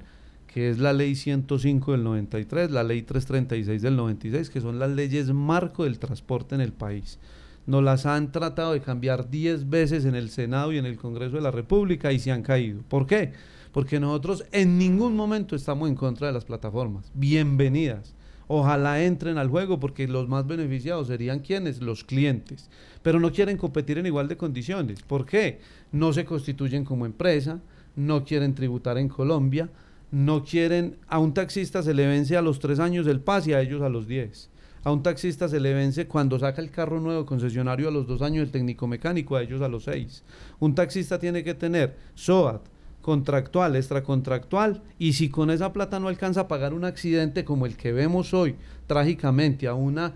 que 0.51 0.69
es 0.69 0.79
la 0.79 0.93
ley 0.93 1.15
105 1.15 1.91
del 1.91 2.03
93, 2.03 2.71
la 2.71 2.83
ley 2.83 3.03
336 3.03 3.81
del 3.83 3.95
96, 3.95 4.49
que 4.49 4.61
son 4.61 4.79
las 4.79 4.89
leyes 4.89 5.31
marco 5.31 5.83
del 5.83 5.99
transporte 5.99 6.55
en 6.55 6.61
el 6.61 6.73
país. 6.73 7.19
Nos 7.67 7.83
las 7.83 8.07
han 8.07 8.31
tratado 8.31 8.73
de 8.73 8.81
cambiar 8.81 9.29
10 9.29 9.69
veces 9.69 10.05
en 10.05 10.15
el 10.15 10.31
Senado 10.31 10.73
y 10.73 10.79
en 10.79 10.87
el 10.87 10.97
Congreso 10.97 11.35
de 11.35 11.43
la 11.43 11.51
República 11.51 12.11
y 12.11 12.17
se 12.17 12.31
han 12.31 12.41
caído. 12.41 12.81
¿Por 12.87 13.05
qué? 13.05 13.33
Porque 13.71 13.99
nosotros 13.99 14.43
en 14.51 14.79
ningún 14.79 15.15
momento 15.15 15.55
estamos 15.55 15.87
en 15.87 15.93
contra 15.93 16.27
de 16.27 16.33
las 16.33 16.45
plataformas. 16.45 17.11
Bienvenidas. 17.13 18.15
Ojalá 18.47 19.03
entren 19.03 19.37
al 19.37 19.49
juego 19.49 19.79
porque 19.79 20.07
los 20.07 20.27
más 20.27 20.47
beneficiados 20.47 21.09
serían 21.09 21.41
quienes, 21.41 21.79
los 21.79 22.03
clientes. 22.03 22.71
Pero 23.03 23.19
no 23.19 23.31
quieren 23.31 23.57
competir 23.57 23.99
en 23.99 24.07
igual 24.07 24.27
de 24.27 24.37
condiciones. 24.37 25.03
¿Por 25.03 25.27
qué? 25.27 25.59
No 25.91 26.11
se 26.11 26.25
constituyen 26.25 26.85
como 26.85 27.05
empresa, 27.05 27.59
no 27.95 28.25
quieren 28.25 28.55
tributar 28.55 28.97
en 28.97 29.09
Colombia, 29.09 29.69
no 30.11 30.43
quieren, 30.43 30.97
a 31.07 31.19
un 31.19 31.33
taxista 31.33 31.83
se 31.83 31.93
le 31.93 32.07
vence 32.07 32.35
a 32.35 32.41
los 32.41 32.59
tres 32.59 32.79
años 32.79 33.05
el 33.07 33.21
pase 33.21 33.51
y 33.51 33.53
a 33.53 33.61
ellos 33.61 33.81
a 33.81 33.89
los 33.89 34.07
diez. 34.07 34.49
A 34.83 34.91
un 34.91 35.03
taxista 35.03 35.49
se 35.49 35.59
le 35.59 35.73
vence 35.73 36.07
cuando 36.07 36.39
saca 36.39 36.61
el 36.61 36.71
carro 36.71 36.99
nuevo 36.99 37.25
concesionario 37.25 37.89
a 37.89 37.91
los 37.91 38.07
dos 38.07 38.21
años 38.21 38.43
el 38.43 38.51
técnico 38.51 38.87
mecánico, 38.87 39.35
a 39.35 39.43
ellos 39.43 39.61
a 39.61 39.67
los 39.67 39.83
seis. 39.83 40.23
Un 40.59 40.73
taxista 40.73 41.19
tiene 41.19 41.43
que 41.43 41.53
tener 41.53 41.97
SOAT, 42.15 42.61
contractual, 43.01 43.75
extracontractual, 43.75 44.81
y 44.97 45.13
si 45.13 45.29
con 45.29 45.51
esa 45.51 45.73
plata 45.73 45.99
no 45.99 46.07
alcanza 46.07 46.41
a 46.41 46.47
pagar 46.47 46.73
un 46.73 46.85
accidente 46.85 47.43
como 47.43 47.65
el 47.65 47.75
que 47.75 47.91
vemos 47.91 48.33
hoy, 48.33 48.55
trágicamente, 48.87 49.67
a 49.67 49.73
una, 49.73 50.13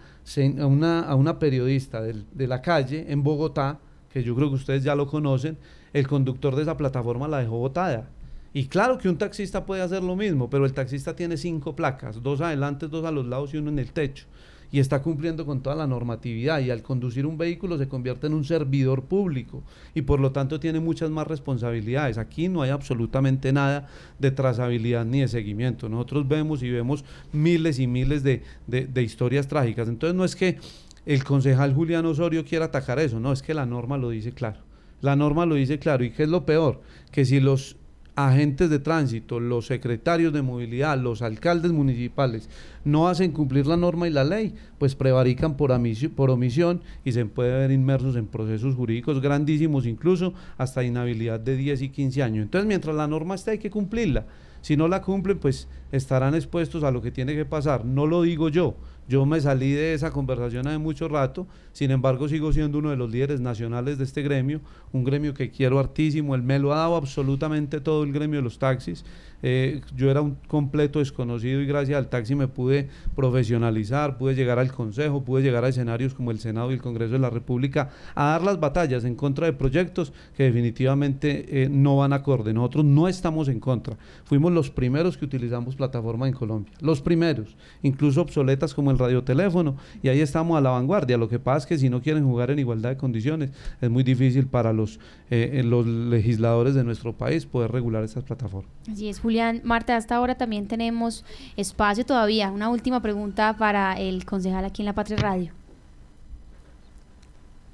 a 0.59 0.65
una, 0.65 1.01
a 1.01 1.15
una 1.15 1.39
periodista 1.39 2.01
de 2.01 2.47
la 2.47 2.61
calle 2.61 3.05
en 3.09 3.21
Bogotá, 3.21 3.79
que 4.09 4.23
yo 4.23 4.35
creo 4.35 4.49
que 4.49 4.55
ustedes 4.55 4.83
ya 4.83 4.95
lo 4.95 5.07
conocen, 5.07 5.57
el 5.91 6.07
conductor 6.07 6.55
de 6.55 6.63
esa 6.63 6.77
plataforma 6.77 7.27
la 7.27 7.39
dejó 7.39 7.57
botada 7.57 8.09
Y 8.53 8.67
claro 8.67 8.97
que 8.97 9.09
un 9.09 9.17
taxista 9.17 9.65
puede 9.65 9.81
hacer 9.81 10.03
lo 10.03 10.15
mismo, 10.15 10.49
pero 10.49 10.65
el 10.65 10.73
taxista 10.73 11.15
tiene 11.15 11.37
cinco 11.37 11.75
placas, 11.75 12.21
dos 12.21 12.39
adelante, 12.41 12.87
dos 12.87 13.03
a 13.05 13.11
los 13.11 13.25
lados 13.25 13.53
y 13.53 13.57
uno 13.57 13.71
en 13.71 13.79
el 13.79 13.91
techo 13.91 14.25
y 14.73 14.79
está 14.79 15.03
cumpliendo 15.03 15.45
con 15.45 15.61
toda 15.61 15.75
la 15.75 15.85
normatividad 15.85 16.59
y 16.59 16.71
al 16.71 16.81
conducir 16.81 17.27
un 17.27 17.37
vehículo 17.37 17.77
se 17.77 17.87
convierte 17.87 18.25
en 18.25 18.33
un 18.33 18.43
servidor 18.43 19.03
público 19.03 19.61
y 19.93 20.01
por 20.01 20.19
lo 20.19 20.31
tanto 20.31 20.59
tiene 20.59 20.79
muchas 20.79 21.11
más 21.11 21.27
responsabilidades. 21.27 22.17
Aquí 22.17 22.49
no 22.49 22.63
hay 22.63 22.71
absolutamente 22.71 23.53
nada 23.53 23.87
de 24.17 24.31
trazabilidad 24.31 25.05
ni 25.05 25.21
de 25.21 25.27
seguimiento. 25.27 25.89
Nosotros 25.89 26.27
vemos 26.27 26.63
y 26.63 26.71
vemos 26.71 27.05
miles 27.31 27.77
y 27.77 27.85
miles 27.85 28.23
de, 28.23 28.41
de 28.65 29.03
historias 29.03 29.47
trágicas. 29.47 29.87
Entonces 29.87 30.15
no 30.15 30.25
es 30.25 30.35
que 30.35 30.57
el 31.05 31.23
concejal 31.23 31.75
Julián 31.75 32.07
Osorio 32.07 32.43
quiera 32.43 32.65
atacar 32.65 32.97
eso, 32.97 33.19
no, 33.19 33.31
es 33.31 33.43
que 33.43 33.53
la 33.53 33.67
norma 33.67 33.99
lo 33.99 34.09
dice 34.09 34.31
claro. 34.31 34.61
La 35.01 35.15
norma 35.15 35.45
lo 35.45 35.53
dice 35.53 35.77
claro. 35.77 36.03
¿Y 36.03 36.09
qué 36.09 36.23
es 36.23 36.29
lo 36.29 36.47
peor? 36.47 36.81
Que 37.11 37.25
si 37.25 37.39
los 37.39 37.75
agentes 38.15 38.69
de 38.69 38.79
tránsito, 38.79 39.39
los 39.39 39.65
secretarios 39.65 40.33
de 40.33 40.41
movilidad, 40.41 40.97
los 40.97 41.21
alcaldes 41.21 41.71
municipales 41.71 42.49
no 42.85 43.07
hacen 43.07 43.31
cumplir 43.31 43.65
la 43.65 43.77
norma 43.77 44.07
y 44.07 44.11
la 44.11 44.23
ley, 44.23 44.53
pues 44.77 44.95
prevarican 44.95 45.57
por, 45.57 45.71
por 46.15 46.29
omisión 46.29 46.81
y 47.03 47.11
se 47.11 47.25
puede 47.25 47.51
ver 47.51 47.71
inmersos 47.71 48.15
en 48.15 48.27
procesos 48.27 48.75
jurídicos 48.75 49.21
grandísimos, 49.21 49.85
incluso 49.85 50.33
hasta 50.57 50.83
inhabilidad 50.83 51.39
de 51.39 51.55
10 51.55 51.81
y 51.81 51.89
15 51.89 52.23
años. 52.23 52.43
Entonces, 52.43 52.67
mientras 52.67 52.95
la 52.95 53.07
norma 53.07 53.35
está, 53.35 53.51
hay 53.51 53.59
que 53.59 53.71
cumplirla. 53.71 54.25
Si 54.61 54.77
no 54.77 54.87
la 54.87 55.01
cumplen, 55.01 55.39
pues 55.39 55.67
estarán 55.93 56.33
expuestos 56.33 56.83
a 56.83 56.89
lo 56.89 57.01
que 57.03 57.11
tiene 57.11 57.35
que 57.35 57.45
pasar. 57.45 57.85
No 57.85 58.07
lo 58.07 58.23
digo 58.23 58.49
yo, 58.49 58.75
yo 59.07 59.25
me 59.27 59.39
salí 59.39 59.71
de 59.71 59.93
esa 59.93 60.11
conversación 60.11 60.67
hace 60.67 60.79
mucho 60.79 61.07
rato, 61.07 61.45
sin 61.71 61.91
embargo 61.91 62.27
sigo 62.27 62.51
siendo 62.51 62.79
uno 62.79 62.89
de 62.89 62.97
los 62.97 63.11
líderes 63.11 63.41
nacionales 63.41 63.99
de 63.99 64.05
este 64.05 64.23
gremio, 64.23 64.59
un 64.91 65.03
gremio 65.03 65.35
que 65.35 65.51
quiero 65.51 65.79
hartísimo, 65.79 66.33
él 66.33 66.41
me 66.41 66.57
lo 66.57 66.73
ha 66.73 66.77
dado 66.77 66.95
absolutamente 66.95 67.79
todo 67.79 68.03
el 68.03 68.11
gremio 68.11 68.39
de 68.39 68.43
los 68.43 68.57
taxis, 68.57 69.05
eh, 69.45 69.81
yo 69.93 70.09
era 70.09 70.21
un 70.21 70.37
completo 70.47 70.99
desconocido 70.99 71.59
y 71.59 71.65
gracias 71.65 71.97
al 71.97 72.07
taxi 72.07 72.33
me 72.33 72.47
pude 72.47 72.87
profesionalizar, 73.13 74.17
pude 74.17 74.35
llegar 74.35 74.57
al 74.57 74.71
Consejo, 74.71 75.25
pude 75.25 75.43
llegar 75.43 75.65
a 75.65 75.67
escenarios 75.67 76.13
como 76.13 76.31
el 76.31 76.39
Senado 76.39 76.71
y 76.71 76.75
el 76.75 76.81
Congreso 76.81 77.11
de 77.11 77.19
la 77.19 77.29
República 77.29 77.89
a 78.15 78.27
dar 78.27 78.41
las 78.41 78.61
batallas 78.61 79.03
en 79.03 79.15
contra 79.15 79.45
de 79.45 79.51
proyectos 79.51 80.13
que 80.37 80.43
definitivamente 80.43 81.63
eh, 81.63 81.69
no 81.69 81.97
van 81.97 82.13
acorde. 82.13 82.53
Nosotros 82.53 82.85
no 82.85 83.09
estamos 83.09 83.49
en 83.49 83.59
contra. 83.59 83.97
Fuimos 84.23 84.53
los 84.53 84.69
primeros 84.69 85.17
que 85.17 85.25
utilizamos 85.25 85.75
plataforma 85.83 86.27
en 86.27 86.33
Colombia, 86.33 86.71
los 86.79 87.01
primeros, 87.01 87.55
incluso 87.81 88.21
obsoletas 88.21 88.73
como 88.73 88.91
el 88.91 88.97
radioteléfono, 88.97 89.75
y 90.01 90.09
ahí 90.09 90.21
estamos 90.21 90.57
a 90.57 90.61
la 90.61 90.69
vanguardia. 90.69 91.17
Lo 91.17 91.27
que 91.27 91.39
pasa 91.39 91.59
es 91.59 91.65
que 91.65 91.77
si 91.77 91.89
no 91.89 92.01
quieren 92.01 92.25
jugar 92.25 92.51
en 92.51 92.59
igualdad 92.59 92.91
de 92.91 92.97
condiciones, 92.97 93.51
es 93.81 93.89
muy 93.89 94.03
difícil 94.03 94.47
para 94.47 94.71
los, 94.71 94.99
eh, 95.29 95.61
los 95.65 95.85
legisladores 95.85 96.73
de 96.73 96.83
nuestro 96.83 97.13
país 97.13 97.45
poder 97.45 97.71
regular 97.71 98.03
estas 98.03 98.23
plataformas. 98.23 98.71
Así 98.91 99.09
es, 99.09 99.19
Julián. 99.19 99.61
Marta, 99.63 99.95
hasta 99.97 100.15
ahora 100.15 100.35
también 100.35 100.67
tenemos 100.67 101.25
espacio 101.57 102.05
todavía. 102.05 102.51
Una 102.51 102.69
última 102.69 103.01
pregunta 103.01 103.55
para 103.57 103.99
el 103.99 104.25
concejal 104.25 104.65
aquí 104.65 104.81
en 104.81 104.85
La 104.85 104.93
Patria 104.93 105.17
Radio. 105.17 105.51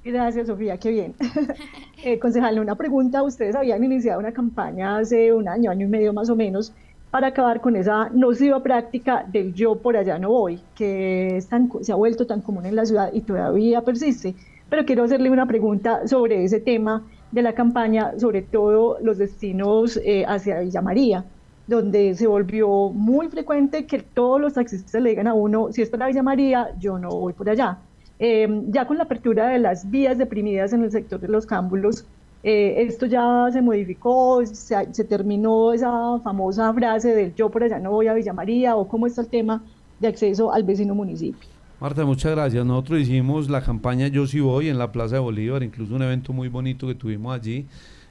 Gracias, 0.04 0.48
Sofía, 0.48 0.78
qué 0.78 0.92
bien. 0.92 1.14
eh, 2.04 2.18
concejal, 2.20 2.60
una 2.60 2.76
pregunta. 2.76 3.22
Ustedes 3.22 3.56
habían 3.56 3.84
iniciado 3.84 4.20
una 4.20 4.32
campaña 4.32 4.98
hace 4.98 5.34
un 5.34 5.48
año, 5.48 5.70
año 5.70 5.86
y 5.86 5.90
medio 5.90 6.14
más 6.14 6.30
o 6.30 6.36
menos, 6.36 6.74
para 7.12 7.28
acabar 7.28 7.62
con 7.62 7.76
esa 7.76 8.10
nociva 8.10 8.62
práctica 8.62 9.26
del 9.32 9.54
yo 9.54 9.76
por 9.76 9.98
allá 9.98 10.20
no 10.20 10.30
voy, 10.30 10.60
que 10.76 11.42
se 11.82 11.92
ha 11.92 11.96
vuelto 11.96 12.28
tan 12.28 12.42
común 12.42 12.66
en 12.66 12.76
la 12.76 12.86
ciudad 12.86 13.12
y 13.14 13.22
todavía 13.22 13.82
persiste. 13.82 14.36
Pero 14.70 14.86
quiero 14.86 15.04
hacerle 15.04 15.30
una 15.32 15.48
pregunta 15.48 16.08
sobre 16.08 16.44
ese 16.44 16.60
tema 16.60 17.04
de 17.32 17.42
la 17.42 17.54
campaña, 17.54 18.20
sobre 18.20 18.44
todo 18.44 18.98
los 19.02 19.18
destinos 19.18 20.00
eh, 20.04 20.26
hacia 20.28 20.60
Villa 20.60 20.82
María 20.82 21.26
donde 21.70 22.16
se 22.16 22.26
volvió 22.26 22.90
muy 22.90 23.30
frecuente 23.30 23.86
que 23.86 24.00
todos 24.00 24.42
los 24.42 24.54
taxistas 24.54 25.02
le 25.02 25.12
digan 25.12 25.28
a 25.28 25.36
uno, 25.36 25.72
si 25.72 25.84
es 25.84 25.90
para 25.92 26.08
Villa 26.08 26.24
María, 26.24 26.70
yo 26.80 26.98
no 26.98 27.10
voy 27.10 27.34
por 27.34 27.48
allá. 27.48 27.78
Em, 28.18 28.72
ya 28.72 28.88
con 28.88 28.98
la 28.98 29.04
apertura 29.04 29.48
de 29.50 29.60
las 29.60 29.90
vías 29.90 30.18
deprimidas 30.18 30.74
en 30.74 30.84
el 30.84 30.92
sector 30.92 31.20
de 31.20 31.28
los 31.28 31.46
cámbulos, 31.46 32.06
eh, 32.44 32.84
esto 32.88 33.06
ya 33.06 33.48
se 33.52 33.62
modificó, 33.62 34.46
se, 34.46 34.94
se, 34.94 35.04
terminó 35.04 35.74
esa 35.74 36.20
famosa 36.24 36.74
frase 36.74 37.14
del 37.14 37.36
yo 37.36 37.50
por 37.50 37.64
allá 37.64 37.80
no 37.80 37.92
voy 37.92 38.08
a 38.08 38.14
Villa 38.14 38.32
María 38.32 38.76
o 38.76 38.88
cómo 38.88 39.08
está 39.08 39.22
el 39.22 39.28
tema 39.28 39.62
de 40.00 40.08
acceso 40.08 40.54
al 40.54 40.64
vecino 40.64 40.96
municipio. 40.96 41.50
Marta, 41.80 42.04
muchas 42.06 42.34
gracias. 42.34 42.66
Nosotros 42.66 43.00
hicimos 43.00 43.50
la 43.50 43.62
campaña 43.62 44.08
Yo 44.08 44.28
sí 44.28 44.42
voy 44.42 44.68
en 44.68 44.78
la 44.78 44.92
Plaza 44.92 45.16
de 45.16 45.22
Bolívar, 45.22 45.64
incluso 45.64 45.96
un 45.96 46.02
evento 46.02 46.34
muy 46.34 46.50
bonito 46.50 46.88
que 46.88 46.96
tuvimos 46.96 47.34
allí, 47.34 47.66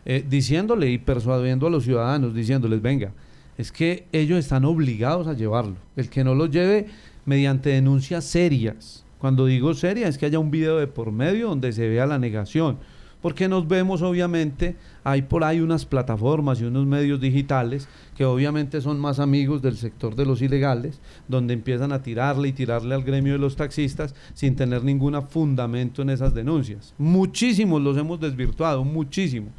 eh, 0.06 0.24
diciéndole 0.26 0.90
y 0.90 0.98
persuadiendo 0.98 1.66
a 1.66 1.70
los 1.70 1.84
ciudadanos, 1.84 2.34
diciéndoles, 2.34 2.80
venga, 2.80 3.12
es 3.58 3.70
que 3.70 4.06
ellos 4.12 4.38
están 4.38 4.64
obligados 4.64 5.26
a 5.26 5.34
llevarlo. 5.34 5.76
El 5.96 6.08
que 6.08 6.24
no 6.24 6.34
lo 6.34 6.46
lleve 6.46 6.86
mediante 7.26 7.68
denuncias 7.70 8.24
serias. 8.24 9.04
Cuando 9.18 9.44
digo 9.44 9.74
serias 9.74 10.10
es 10.10 10.18
que 10.18 10.26
haya 10.26 10.38
un 10.38 10.50
video 10.50 10.78
de 10.78 10.86
por 10.86 11.12
medio 11.12 11.48
donde 11.48 11.72
se 11.72 11.88
vea 11.88 12.06
la 12.06 12.18
negación. 12.18 12.78
Porque 13.20 13.48
nos 13.48 13.66
vemos 13.66 14.02
obviamente, 14.02 14.76
hay 15.02 15.22
por 15.22 15.42
ahí 15.42 15.60
unas 15.60 15.84
plataformas 15.84 16.60
y 16.60 16.64
unos 16.64 16.86
medios 16.86 17.20
digitales 17.20 17.88
que 18.16 18.24
obviamente 18.24 18.80
son 18.80 19.00
más 19.00 19.18
amigos 19.18 19.60
del 19.60 19.76
sector 19.76 20.14
de 20.14 20.24
los 20.24 20.40
ilegales, 20.40 21.00
donde 21.26 21.54
empiezan 21.54 21.92
a 21.92 22.02
tirarle 22.02 22.48
y 22.48 22.52
tirarle 22.52 22.94
al 22.94 23.02
gremio 23.02 23.32
de 23.32 23.38
los 23.40 23.56
taxistas 23.56 24.14
sin 24.34 24.54
tener 24.54 24.84
ningún 24.84 25.20
fundamento 25.28 26.02
en 26.02 26.10
esas 26.10 26.32
denuncias. 26.32 26.94
Muchísimos 26.98 27.82
los 27.82 27.96
hemos 27.96 28.20
desvirtuado, 28.20 28.84
muchísimos 28.84 29.52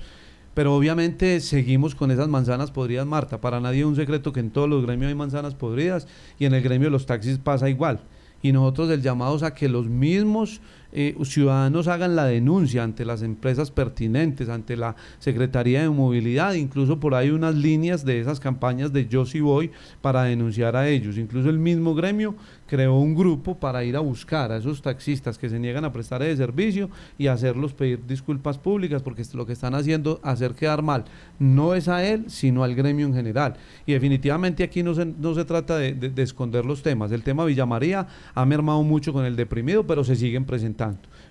pero 0.59 0.75
obviamente 0.75 1.39
seguimos 1.39 1.95
con 1.95 2.11
esas 2.11 2.27
manzanas 2.27 2.69
podridas, 2.69 3.05
Marta. 3.05 3.39
Para 3.39 3.61
nadie 3.61 3.79
es 3.79 3.85
un 3.85 3.95
secreto 3.95 4.33
que 4.33 4.41
en 4.41 4.51
todos 4.51 4.67
los 4.67 4.85
gremios 4.85 5.07
hay 5.07 5.15
manzanas 5.15 5.55
podridas 5.55 6.05
y 6.37 6.43
en 6.43 6.53
el 6.53 6.61
gremio 6.61 6.87
de 6.87 6.91
los 6.91 7.05
taxis 7.05 7.37
pasa 7.37 7.69
igual. 7.69 8.01
Y 8.41 8.51
nosotros 8.51 8.89
el 8.89 9.01
llamado 9.01 9.37
es 9.37 9.43
a 9.43 9.53
que 9.53 9.69
los 9.69 9.87
mismos 9.87 10.59
eh, 10.91 11.15
ciudadanos 11.23 11.87
hagan 11.87 12.15
la 12.15 12.25
denuncia 12.25 12.83
ante 12.83 13.05
las 13.05 13.21
empresas 13.21 13.69
pertinentes, 13.69 14.49
ante 14.49 14.75
la 14.75 14.95
Secretaría 15.19 15.81
de 15.81 15.89
Movilidad, 15.89 16.53
incluso 16.53 16.99
por 16.99 17.13
ahí 17.13 17.29
unas 17.29 17.55
líneas 17.55 18.03
de 18.05 18.19
esas 18.19 18.39
campañas 18.39 18.91
de 18.91 19.07
Yo 19.07 19.25
sí 19.25 19.39
voy 19.39 19.71
para 20.01 20.23
denunciar 20.23 20.75
a 20.75 20.87
ellos. 20.87 21.17
Incluso 21.17 21.49
el 21.49 21.59
mismo 21.59 21.93
gremio 21.93 22.35
creó 22.65 22.97
un 22.99 23.15
grupo 23.15 23.55
para 23.59 23.83
ir 23.83 23.95
a 23.95 23.99
buscar 23.99 24.51
a 24.51 24.57
esos 24.57 24.81
taxistas 24.81 25.37
que 25.37 25.49
se 25.49 25.59
niegan 25.59 25.85
a 25.85 25.91
prestar 25.91 26.21
ese 26.21 26.37
servicio 26.37 26.89
y 27.17 27.27
hacerlos 27.27 27.73
pedir 27.73 28.05
disculpas 28.05 28.57
públicas 28.57 29.01
porque 29.01 29.23
lo 29.33 29.45
que 29.45 29.53
están 29.53 29.75
haciendo 29.75 30.19
hacer 30.23 30.53
quedar 30.53 30.81
mal 30.81 31.05
no 31.39 31.73
es 31.73 31.87
a 31.87 32.05
él 32.05 32.25
sino 32.27 32.63
al 32.63 32.75
gremio 32.75 33.07
en 33.07 33.13
general 33.13 33.55
y 33.85 33.93
definitivamente 33.93 34.63
aquí 34.63 34.83
no 34.83 34.93
se, 34.93 35.05
no 35.05 35.33
se 35.33 35.45
trata 35.45 35.77
de, 35.77 35.93
de 35.93 36.23
esconder 36.23 36.65
los 36.65 36.83
temas 36.83 37.11
el 37.11 37.23
tema 37.23 37.43
Villa 37.43 37.65
María 37.65 38.07
ha 38.33 38.45
mermado 38.45 38.83
mucho 38.83 39.13
con 39.13 39.25
el 39.25 39.35
deprimido 39.35 39.85
pero 39.85 40.03
se 40.03 40.15
siguen 40.15 40.45
presentando 40.45 40.78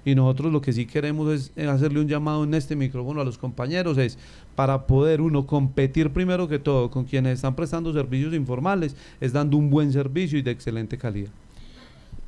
y 0.04 0.14
nosotros 0.14 0.52
lo 0.52 0.60
que 0.60 0.72
sí 0.72 0.86
queremos 0.86 1.32
es 1.32 1.52
eh, 1.56 1.66
hacerle 1.66 2.00
un 2.00 2.08
llamado 2.08 2.44
en 2.44 2.54
este 2.54 2.76
micrófono 2.76 3.20
a 3.20 3.24
los 3.24 3.38
compañeros, 3.38 3.98
es 3.98 4.18
para 4.54 4.86
poder 4.86 5.20
uno 5.20 5.46
competir 5.46 6.10
primero 6.10 6.48
que 6.48 6.58
todo 6.58 6.90
con 6.90 7.04
quienes 7.04 7.34
están 7.34 7.54
prestando 7.54 7.92
servicios 7.92 8.34
informales, 8.34 8.96
es 9.20 9.32
dando 9.32 9.56
un 9.56 9.70
buen 9.70 9.92
servicio 9.92 10.38
y 10.38 10.42
de 10.42 10.50
excelente 10.50 10.98
calidad. 10.98 11.30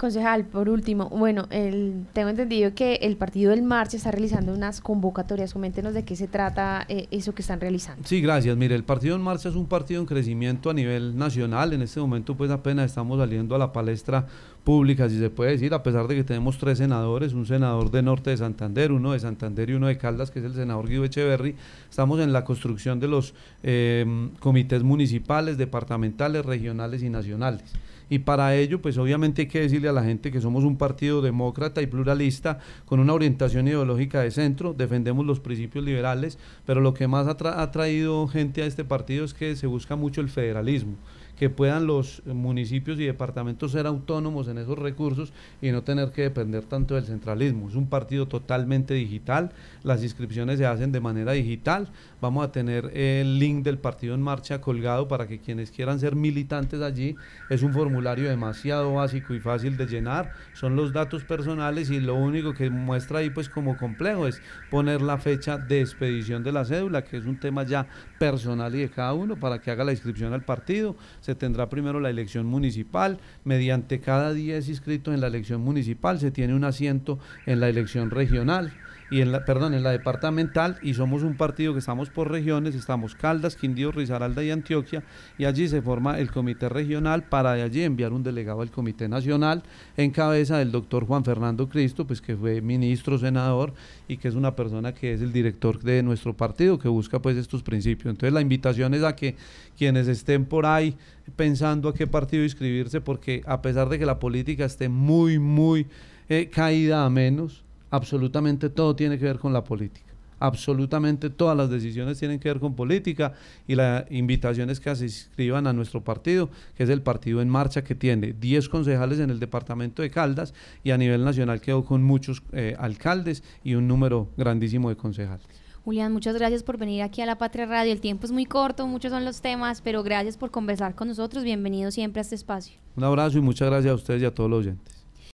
Concejal, 0.00 0.46
por 0.46 0.70
último, 0.70 1.10
bueno, 1.10 1.46
el, 1.50 2.06
tengo 2.14 2.30
entendido 2.30 2.74
que 2.74 2.94
el 3.02 3.18
Partido 3.18 3.50
del 3.50 3.60
Marcha 3.60 3.98
está 3.98 4.10
realizando 4.10 4.54
unas 4.54 4.80
convocatorias. 4.80 5.52
Coméntenos 5.52 5.92
de 5.92 6.06
qué 6.06 6.16
se 6.16 6.26
trata 6.26 6.86
eh, 6.88 7.06
eso 7.10 7.34
que 7.34 7.42
están 7.42 7.60
realizando. 7.60 8.08
Sí, 8.08 8.22
gracias. 8.22 8.56
Mire, 8.56 8.74
el 8.74 8.84
Partido 8.84 9.14
del 9.14 9.22
Marcha 9.22 9.50
es 9.50 9.56
un 9.56 9.66
partido 9.66 10.00
en 10.00 10.06
crecimiento 10.06 10.70
a 10.70 10.72
nivel 10.72 11.18
nacional. 11.18 11.74
En 11.74 11.82
este 11.82 12.00
momento, 12.00 12.34
pues 12.34 12.50
apenas 12.50 12.86
estamos 12.86 13.18
saliendo 13.18 13.54
a 13.54 13.58
la 13.58 13.74
palestra 13.74 14.26
pública, 14.64 15.06
si 15.10 15.18
se 15.18 15.28
puede 15.28 15.50
decir, 15.50 15.74
a 15.74 15.82
pesar 15.82 16.08
de 16.08 16.14
que 16.14 16.24
tenemos 16.24 16.56
tres 16.56 16.78
senadores, 16.78 17.34
un 17.34 17.44
senador 17.44 17.90
de 17.90 18.00
Norte 18.00 18.30
de 18.30 18.38
Santander, 18.38 18.92
uno 18.92 19.12
de 19.12 19.20
Santander 19.20 19.68
y 19.68 19.74
uno 19.74 19.88
de 19.88 19.98
Caldas, 19.98 20.30
que 20.30 20.38
es 20.38 20.46
el 20.46 20.54
senador 20.54 20.88
Guido 20.88 21.04
Echeverry. 21.04 21.56
Estamos 21.90 22.20
en 22.20 22.32
la 22.32 22.42
construcción 22.46 23.00
de 23.00 23.08
los 23.08 23.34
eh, 23.62 24.30
comités 24.38 24.82
municipales, 24.82 25.58
departamentales, 25.58 26.46
regionales 26.46 27.02
y 27.02 27.10
nacionales. 27.10 27.64
Y 28.10 28.18
para 28.18 28.56
ello, 28.56 28.82
pues 28.82 28.98
obviamente 28.98 29.42
hay 29.42 29.48
que 29.48 29.60
decirle 29.60 29.88
a 29.88 29.92
la 29.92 30.02
gente 30.02 30.32
que 30.32 30.40
somos 30.40 30.64
un 30.64 30.76
partido 30.76 31.22
demócrata 31.22 31.80
y 31.80 31.86
pluralista 31.86 32.58
con 32.84 32.98
una 32.98 33.14
orientación 33.14 33.68
ideológica 33.68 34.20
de 34.20 34.32
centro, 34.32 34.74
defendemos 34.74 35.24
los 35.24 35.38
principios 35.38 35.84
liberales, 35.84 36.36
pero 36.66 36.80
lo 36.80 36.92
que 36.92 37.06
más 37.06 37.28
ha, 37.28 37.70
traído 37.70 38.26
gente 38.26 38.62
a 38.62 38.66
este 38.66 38.84
partido 38.84 39.24
es 39.24 39.32
que 39.32 39.54
se 39.54 39.68
busca 39.68 39.94
mucho 39.94 40.20
el 40.20 40.28
federalismo 40.28 40.96
que 41.40 41.48
puedan 41.48 41.86
los 41.86 42.22
municipios 42.26 43.00
y 43.00 43.06
departamentos 43.06 43.72
ser 43.72 43.86
autónomos 43.86 44.46
en 44.48 44.58
esos 44.58 44.78
recursos 44.78 45.32
y 45.62 45.70
no 45.70 45.82
tener 45.82 46.10
que 46.10 46.20
depender 46.20 46.64
tanto 46.64 46.96
del 46.96 47.06
centralismo. 47.06 47.66
Es 47.70 47.76
un 47.76 47.86
partido 47.86 48.28
totalmente 48.28 48.92
digital, 48.92 49.50
las 49.82 50.02
inscripciones 50.02 50.58
se 50.58 50.66
hacen 50.66 50.92
de 50.92 51.00
manera 51.00 51.32
digital, 51.32 51.88
vamos 52.20 52.44
a 52.44 52.52
tener 52.52 52.94
el 52.94 53.38
link 53.38 53.64
del 53.64 53.78
partido 53.78 54.14
en 54.14 54.20
marcha 54.20 54.60
colgado 54.60 55.08
para 55.08 55.26
que 55.26 55.38
quienes 55.38 55.70
quieran 55.70 55.98
ser 55.98 56.14
militantes 56.14 56.82
allí, 56.82 57.16
es 57.48 57.62
un 57.62 57.72
formulario 57.72 58.28
demasiado 58.28 58.92
básico 58.92 59.32
y 59.32 59.40
fácil 59.40 59.78
de 59.78 59.86
llenar, 59.86 60.34
son 60.52 60.76
los 60.76 60.92
datos 60.92 61.24
personales 61.24 61.88
y 61.88 62.00
lo 62.00 62.16
único 62.16 62.52
que 62.52 62.68
muestra 62.68 63.20
ahí 63.20 63.30
pues 63.30 63.48
como 63.48 63.78
complejo 63.78 64.26
es 64.26 64.42
poner 64.70 65.00
la 65.00 65.16
fecha 65.16 65.56
de 65.56 65.80
expedición 65.80 66.44
de 66.44 66.52
la 66.52 66.66
cédula, 66.66 67.02
que 67.02 67.16
es 67.16 67.24
un 67.24 67.40
tema 67.40 67.62
ya 67.62 67.86
personal 68.18 68.74
y 68.74 68.80
de 68.80 68.90
cada 68.90 69.14
uno 69.14 69.36
para 69.36 69.58
que 69.58 69.70
haga 69.70 69.84
la 69.84 69.92
inscripción 69.92 70.34
al 70.34 70.44
partido. 70.44 70.96
Se 71.30 71.36
tendrá 71.36 71.68
primero 71.68 72.00
la 72.00 72.10
elección 72.10 72.46
municipal, 72.46 73.20
mediante 73.44 74.00
cada 74.00 74.34
10 74.34 74.68
inscritos 74.68 75.14
en 75.14 75.20
la 75.20 75.28
elección 75.28 75.60
municipal 75.60 76.18
se 76.18 76.32
tiene 76.32 76.54
un 76.54 76.64
asiento 76.64 77.20
en 77.46 77.60
la 77.60 77.68
elección 77.68 78.10
regional 78.10 78.72
y 79.10 79.20
en 79.20 79.32
la, 79.32 79.44
perdón, 79.44 79.74
en 79.74 79.82
la 79.82 79.90
departamental 79.90 80.78
y 80.82 80.94
somos 80.94 81.22
un 81.22 81.36
partido 81.36 81.72
que 81.72 81.80
estamos 81.80 82.10
por 82.10 82.30
regiones, 82.30 82.74
estamos 82.74 83.14
Caldas, 83.14 83.56
Quindío, 83.56 83.90
Risaralda 83.90 84.44
y 84.44 84.50
Antioquia 84.50 85.02
y 85.36 85.44
allí 85.44 85.68
se 85.68 85.82
forma 85.82 86.18
el 86.18 86.30
comité 86.30 86.68
regional 86.68 87.24
para 87.24 87.54
de 87.54 87.62
allí 87.62 87.82
enviar 87.82 88.12
un 88.12 88.22
delegado 88.22 88.62
al 88.62 88.70
comité 88.70 89.08
nacional 89.08 89.62
en 89.96 90.12
cabeza 90.12 90.58
del 90.58 90.70
doctor 90.70 91.06
Juan 91.06 91.24
Fernando 91.24 91.68
Cristo, 91.68 92.06
pues 92.06 92.20
que 92.20 92.36
fue 92.36 92.60
ministro, 92.60 93.18
senador 93.18 93.74
y 94.06 94.16
que 94.16 94.28
es 94.28 94.34
una 94.34 94.54
persona 94.54 94.94
que 94.94 95.12
es 95.14 95.20
el 95.20 95.32
director 95.32 95.80
de 95.80 96.02
nuestro 96.02 96.36
partido 96.36 96.78
que 96.78 96.88
busca 96.88 97.20
pues 97.20 97.36
estos 97.36 97.62
principios. 97.62 98.12
Entonces 98.12 98.32
la 98.32 98.40
invitación 98.40 98.94
es 98.94 99.02
a 99.02 99.16
que 99.16 99.34
quienes 99.76 100.06
estén 100.06 100.44
por 100.44 100.66
ahí 100.66 100.96
pensando 101.34 101.88
a 101.88 101.94
qué 101.94 102.06
partido 102.06 102.44
inscribirse 102.44 103.00
porque 103.00 103.42
a 103.46 103.60
pesar 103.60 103.88
de 103.88 103.98
que 103.98 104.06
la 104.06 104.18
política 104.18 104.64
esté 104.64 104.88
muy, 104.88 105.38
muy 105.38 105.86
eh, 106.28 106.48
caída 106.48 107.04
a 107.04 107.10
menos, 107.10 107.64
absolutamente 107.90 108.70
todo 108.70 108.96
tiene 108.96 109.18
que 109.18 109.24
ver 109.24 109.38
con 109.38 109.52
la 109.52 109.64
política. 109.64 110.10
Absolutamente 110.40 111.28
todas 111.28 111.54
las 111.54 111.68
decisiones 111.68 112.18
tienen 112.18 112.40
que 112.40 112.48
ver 112.48 112.60
con 112.60 112.74
política 112.74 113.34
y 113.68 113.74
la 113.74 114.06
invitación 114.08 114.70
es 114.70 114.80
que 114.80 114.96
se 114.96 115.04
inscriban 115.04 115.66
a 115.66 115.74
nuestro 115.74 116.02
partido, 116.02 116.48
que 116.74 116.84
es 116.84 116.88
el 116.88 117.02
partido 117.02 117.42
en 117.42 117.50
marcha 117.50 117.84
que 117.84 117.94
tiene 117.94 118.32
10 118.32 118.70
concejales 118.70 119.18
en 119.18 119.28
el 119.28 119.38
departamento 119.38 120.00
de 120.00 120.10
Caldas 120.10 120.54
y 120.82 120.92
a 120.92 120.98
nivel 120.98 121.24
nacional 121.24 121.60
quedó 121.60 121.84
con 121.84 122.02
muchos 122.02 122.42
eh, 122.52 122.74
alcaldes 122.78 123.42
y 123.62 123.74
un 123.74 123.86
número 123.86 124.30
grandísimo 124.38 124.88
de 124.88 124.96
concejales. 124.96 125.46
Julián, 125.84 126.12
muchas 126.12 126.34
gracias 126.34 126.62
por 126.62 126.78
venir 126.78 127.02
aquí 127.02 127.20
a 127.20 127.26
La 127.26 127.36
Patria 127.36 127.66
Radio. 127.66 127.92
El 127.92 128.00
tiempo 128.00 128.24
es 128.24 128.32
muy 128.32 128.46
corto, 128.46 128.86
muchos 128.86 129.10
son 129.10 129.26
los 129.26 129.42
temas, 129.42 129.82
pero 129.82 130.02
gracias 130.02 130.38
por 130.38 130.50
conversar 130.50 130.94
con 130.94 131.08
nosotros. 131.08 131.44
Bienvenido 131.44 131.90
siempre 131.90 132.20
a 132.20 132.22
este 132.22 132.34
espacio. 132.34 132.78
Un 132.96 133.04
abrazo 133.04 133.38
y 133.38 133.40
muchas 133.42 133.68
gracias 133.68 133.92
a 133.92 133.94
ustedes 133.94 134.22
y 134.22 134.24
a 134.24 134.34
todos 134.34 134.48
los 134.48 134.60
oyentes. 134.60 134.99